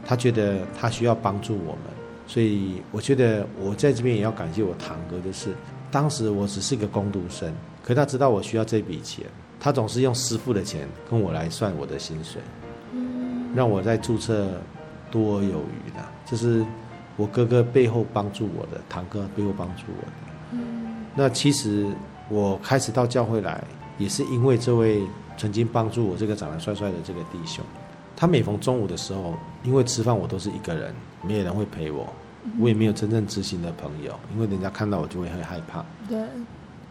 [0.05, 1.91] 他觉得他需要帮助我们，
[2.27, 5.55] 所以我觉得我在这边也要感谢我堂哥，就是
[5.89, 7.51] 当时我只是一个工读生，
[7.83, 9.25] 可他知道我需要这笔钱，
[9.59, 12.39] 他总是用师傅的钱跟我来算我的薪水，
[12.93, 14.47] 嗯，让我在注册
[15.09, 16.63] 多有余的，就是。
[17.21, 20.11] 我哥哥背后帮助我的，堂哥背后帮助我的。
[20.53, 21.87] 嗯，那其实
[22.29, 23.63] 我开始到教会来，
[23.99, 25.03] 也是因为这位
[25.37, 27.63] 曾经帮助我这个长得帅帅的这个弟兄。
[28.15, 30.91] 他每逢中午的时候，因为吃饭我都是一个人，
[31.21, 32.11] 没有人会陪我，
[32.59, 35.85] 我也没有真正知心的朋友，因为人家看到我就会很害怕。
[36.09, 36.19] 对。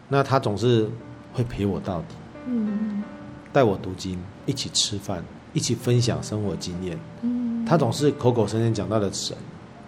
[0.07, 0.89] 那他总是
[1.33, 2.15] 会陪我到底。
[2.47, 3.03] 嗯。
[3.51, 5.21] 带我读经，一起吃饭，
[5.51, 6.97] 一起分享生活经验。
[7.21, 7.65] 嗯。
[7.65, 9.35] 他总是口口声声讲到的神。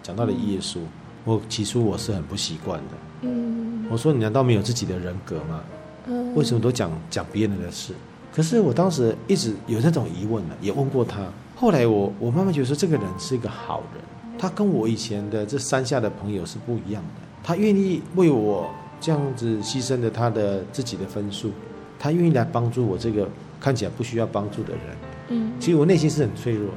[0.04, 0.80] 讲到了耶稣，
[1.24, 2.94] 我起初我是很不习惯的。
[3.22, 5.62] 嗯，我说你难道没有自己的人格吗？
[6.06, 7.94] 嗯，为什么都讲讲别人的事？
[8.30, 11.22] 可是我当时一直有那种疑问呢，也问过他。
[11.56, 14.04] 后来我我慢慢觉得说，这个人是一个好人，
[14.38, 17.22] 他跟我以前的这山下的朋友是不一样的。
[17.42, 18.68] 他愿意为我
[19.00, 21.50] 这样子牺牲了他的自己的分数，
[21.98, 23.26] 他愿意来帮助我这个
[23.58, 24.80] 看起来不需要帮助的人。
[25.28, 26.74] 嗯，其实我内心是很脆弱的。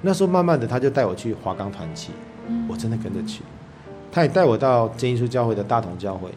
[0.00, 2.10] 那时候慢慢的，他就带我去华冈团契，
[2.68, 3.42] 我真的跟着去。
[4.10, 6.30] 他也带我到真耶稣教会的大同教会，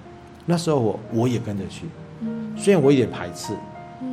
[0.46, 1.86] 那时候我我也跟着去。
[2.58, 3.54] 虽然我有点排斥，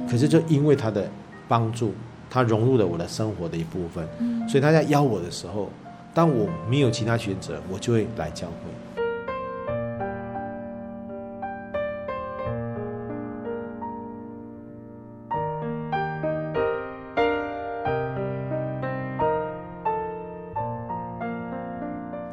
[0.09, 1.09] 可是就因为他的
[1.49, 1.93] 帮助，
[2.31, 4.07] 他融入了我的生活的一部分。
[4.49, 5.71] 所以他在邀我的时候，
[6.15, 8.55] 当我没有其他选择，我就会来教会。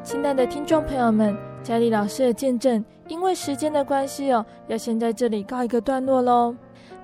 [0.05, 6.55] 亲爱的听众朋友们，佳丽老师的见证，因为时间的关系哦，要先在这里告一个段落喽。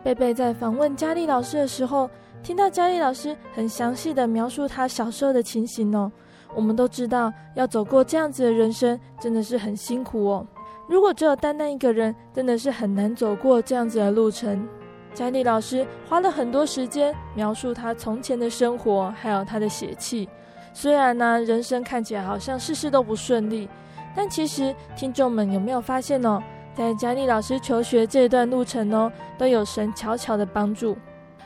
[0.03, 2.07] 贝贝在访问佳丽老师的时候，
[2.43, 6.11] 听到佳丽老师很详细的描述她小时候的情形哦。
[6.53, 10.45] 我们都知道，要走过这样子的人生，真的是很辛苦哦。
[10.87, 14.69] 如果只有单单一个人，真的是很难走过这样子的路程。
[15.11, 20.29] 佳丽老师花了很多时间描述她从前的生活，还有她的血气。
[20.73, 23.67] 虽然呢，人生看起来好像事事都不顺利，
[24.15, 26.41] 但其实听众们有没有发现哦？
[26.73, 30.97] 在佳丽老师求学这段路程哦，都有神巧巧的帮助。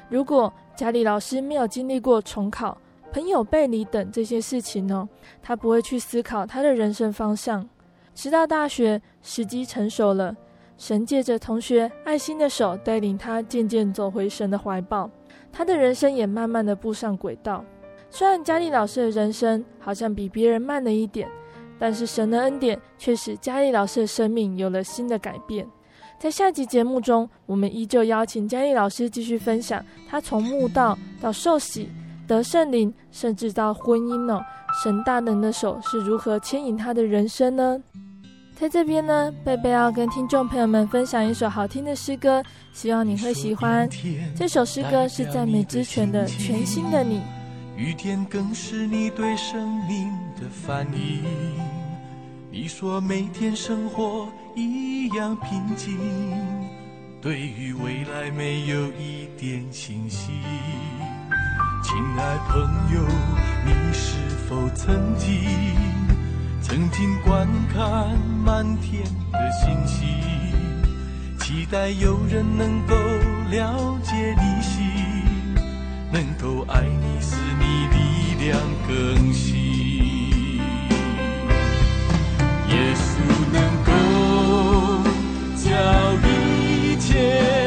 [0.07, 2.77] 如果佳丽老师没有经历过重考、
[3.11, 5.09] 朋友背离等这些事情哦，
[5.41, 7.67] 她不会去思考她的人生方向。
[8.13, 10.35] 直到大学时机成熟了，
[10.77, 15.09] 神借着同学爱心的手带领她渐渐走回神的怀抱，
[15.51, 17.65] 她的人生也慢慢的步上轨道。
[18.09, 21.29] 虽然佳丽老师的人生好像比别人慢了一点，
[21.77, 25.67] 但是神的恩典却使佳丽老师的生命有了新的改变。
[26.17, 31.89] 在下集节目中，我们依旧邀请佳丽老师继续分享她从慕道到受洗
[32.25, 34.41] 得圣灵，甚至到婚姻呢，
[34.81, 37.81] 神大能的手是如何牵引她的人生呢？
[38.57, 42.41] 在这边呢，贝贝要跟听众朋友们分享一首好听的诗歌，
[42.71, 43.87] 希望你会喜欢。
[44.33, 47.17] 这首诗歌是赞美之泉的《全新的你》。
[47.77, 50.09] 雨天更是你对生命
[50.39, 51.23] 的反应。
[52.49, 55.97] 你说每天生活一样平静，
[57.21, 60.35] 对于未来没有一点信心。
[61.83, 62.61] 亲爱朋
[62.93, 63.05] 友，
[63.65, 65.35] 你是否曾经
[66.61, 69.03] 曾经观看满天
[69.33, 70.07] 的星星，
[71.39, 72.95] 期待有人能够
[73.51, 74.81] 了解你心，
[76.09, 77.35] 能够爱你，使
[77.65, 79.55] 你力量更新。
[82.69, 83.07] 耶稣
[83.51, 83.89] 能够
[85.55, 85.69] 叫
[86.27, 87.64] 一切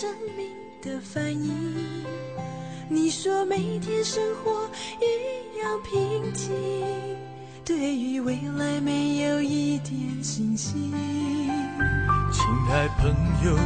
[0.00, 0.46] 生命
[0.80, 2.06] 的反应。
[2.88, 4.70] 你说每天生活
[5.00, 6.52] 一样平静，
[7.64, 10.92] 对于未来没有一点信心。
[12.30, 13.10] 亲爱朋
[13.44, 13.58] 友，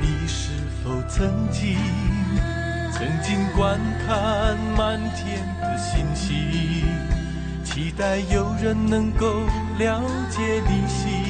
[0.00, 0.52] 你是
[0.84, 1.76] 否曾经
[2.92, 6.86] 曾经观看满天的星星，
[7.64, 9.26] 期待有人能够
[9.80, 11.21] 了解你心，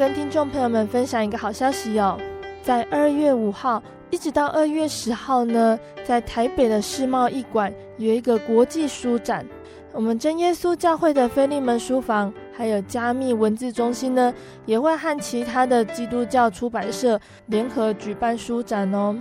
[0.00, 2.18] 跟听众朋友们分享一个好消息哦，
[2.62, 9.44] 在二月五号一直到二月十号呢，在台北的世贸一馆有一个国际书展。
[9.92, 14.32] 我们真耶稣教会的菲利门书房，还有加密文字中心呢，
[14.64, 19.14] 也会和其他的基督教出版社联合举办书展哦。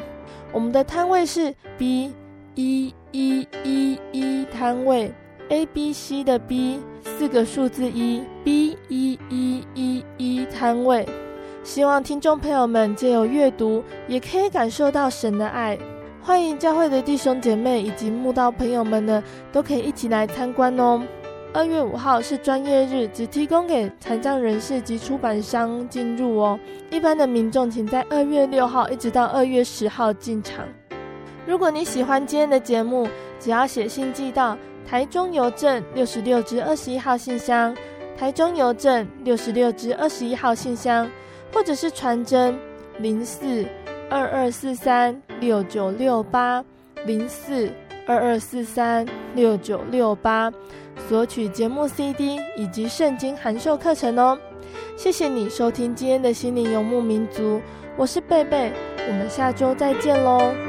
[0.54, 2.14] 我们的摊位是 B
[2.56, 5.12] 一一一一摊位
[5.50, 11.08] ，A B C 的 B 四个数字一 B 一一一一摊位。
[11.64, 15.78] 希望听众朋友们借由阅读，也可以感受到神的爱。
[16.22, 21.02] 欢迎教会的弟兄姐妹以及慕道朋友们呢，都可以一起来参观哦。
[21.52, 26.60] 二月五号是专业日，只提供给残障人士及出版商进入哦。
[26.92, 30.64] 一般的民众请在二月六号一直到二月十号进场。
[31.48, 33.08] 如果你喜欢今天的节目，
[33.40, 34.56] 只要写信寄到
[34.90, 37.78] 台中邮政六十六至二十一号信箱，
[38.18, 41.08] 台中邮政六十六至二十一号信箱，
[41.54, 42.58] 或者是传真
[42.98, 43.64] 零四
[44.10, 46.66] 二二四三六九六八
[47.06, 47.72] 零四
[48.08, 50.52] 二二四三六九六八，
[51.08, 54.36] 索取节目 CD 以及圣经函授课程哦。
[54.98, 57.62] 谢谢你收听今天的心灵游牧民族，
[57.96, 58.72] 我是贝贝，
[59.08, 60.69] 我们下周再见喽。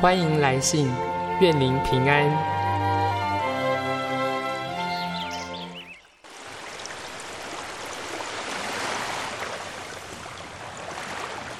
[0.00, 0.90] 欢迎来信，
[1.42, 2.24] 愿您平安。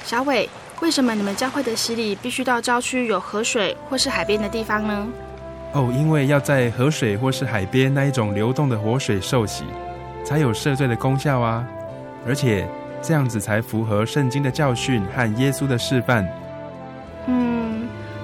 [0.03, 5.07] 小伟，为什么你们教会的洗礼必须到郊区有河水或是海边的地方呢？
[5.73, 9.65] 哦，因为要在河水或是海边那一种流动的活水受洗，
[10.25, 11.63] 才有赦罪的功效啊！
[12.25, 12.67] 而且
[13.03, 16.27] 这样子才符合圣经的教训和耶稣的示范。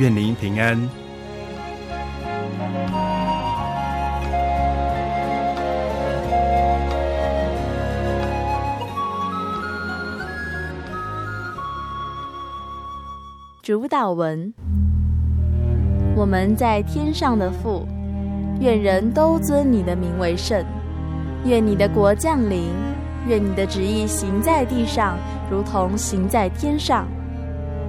[0.00, 0.80] 愿您平安。
[13.62, 14.54] 主导文：
[16.16, 17.86] 我们在天上的父，
[18.58, 20.64] 愿人都尊你的名为圣。
[21.44, 22.70] 愿你的国降临。
[23.28, 25.18] 愿你的旨意行在地上，
[25.50, 27.06] 如同行在天上。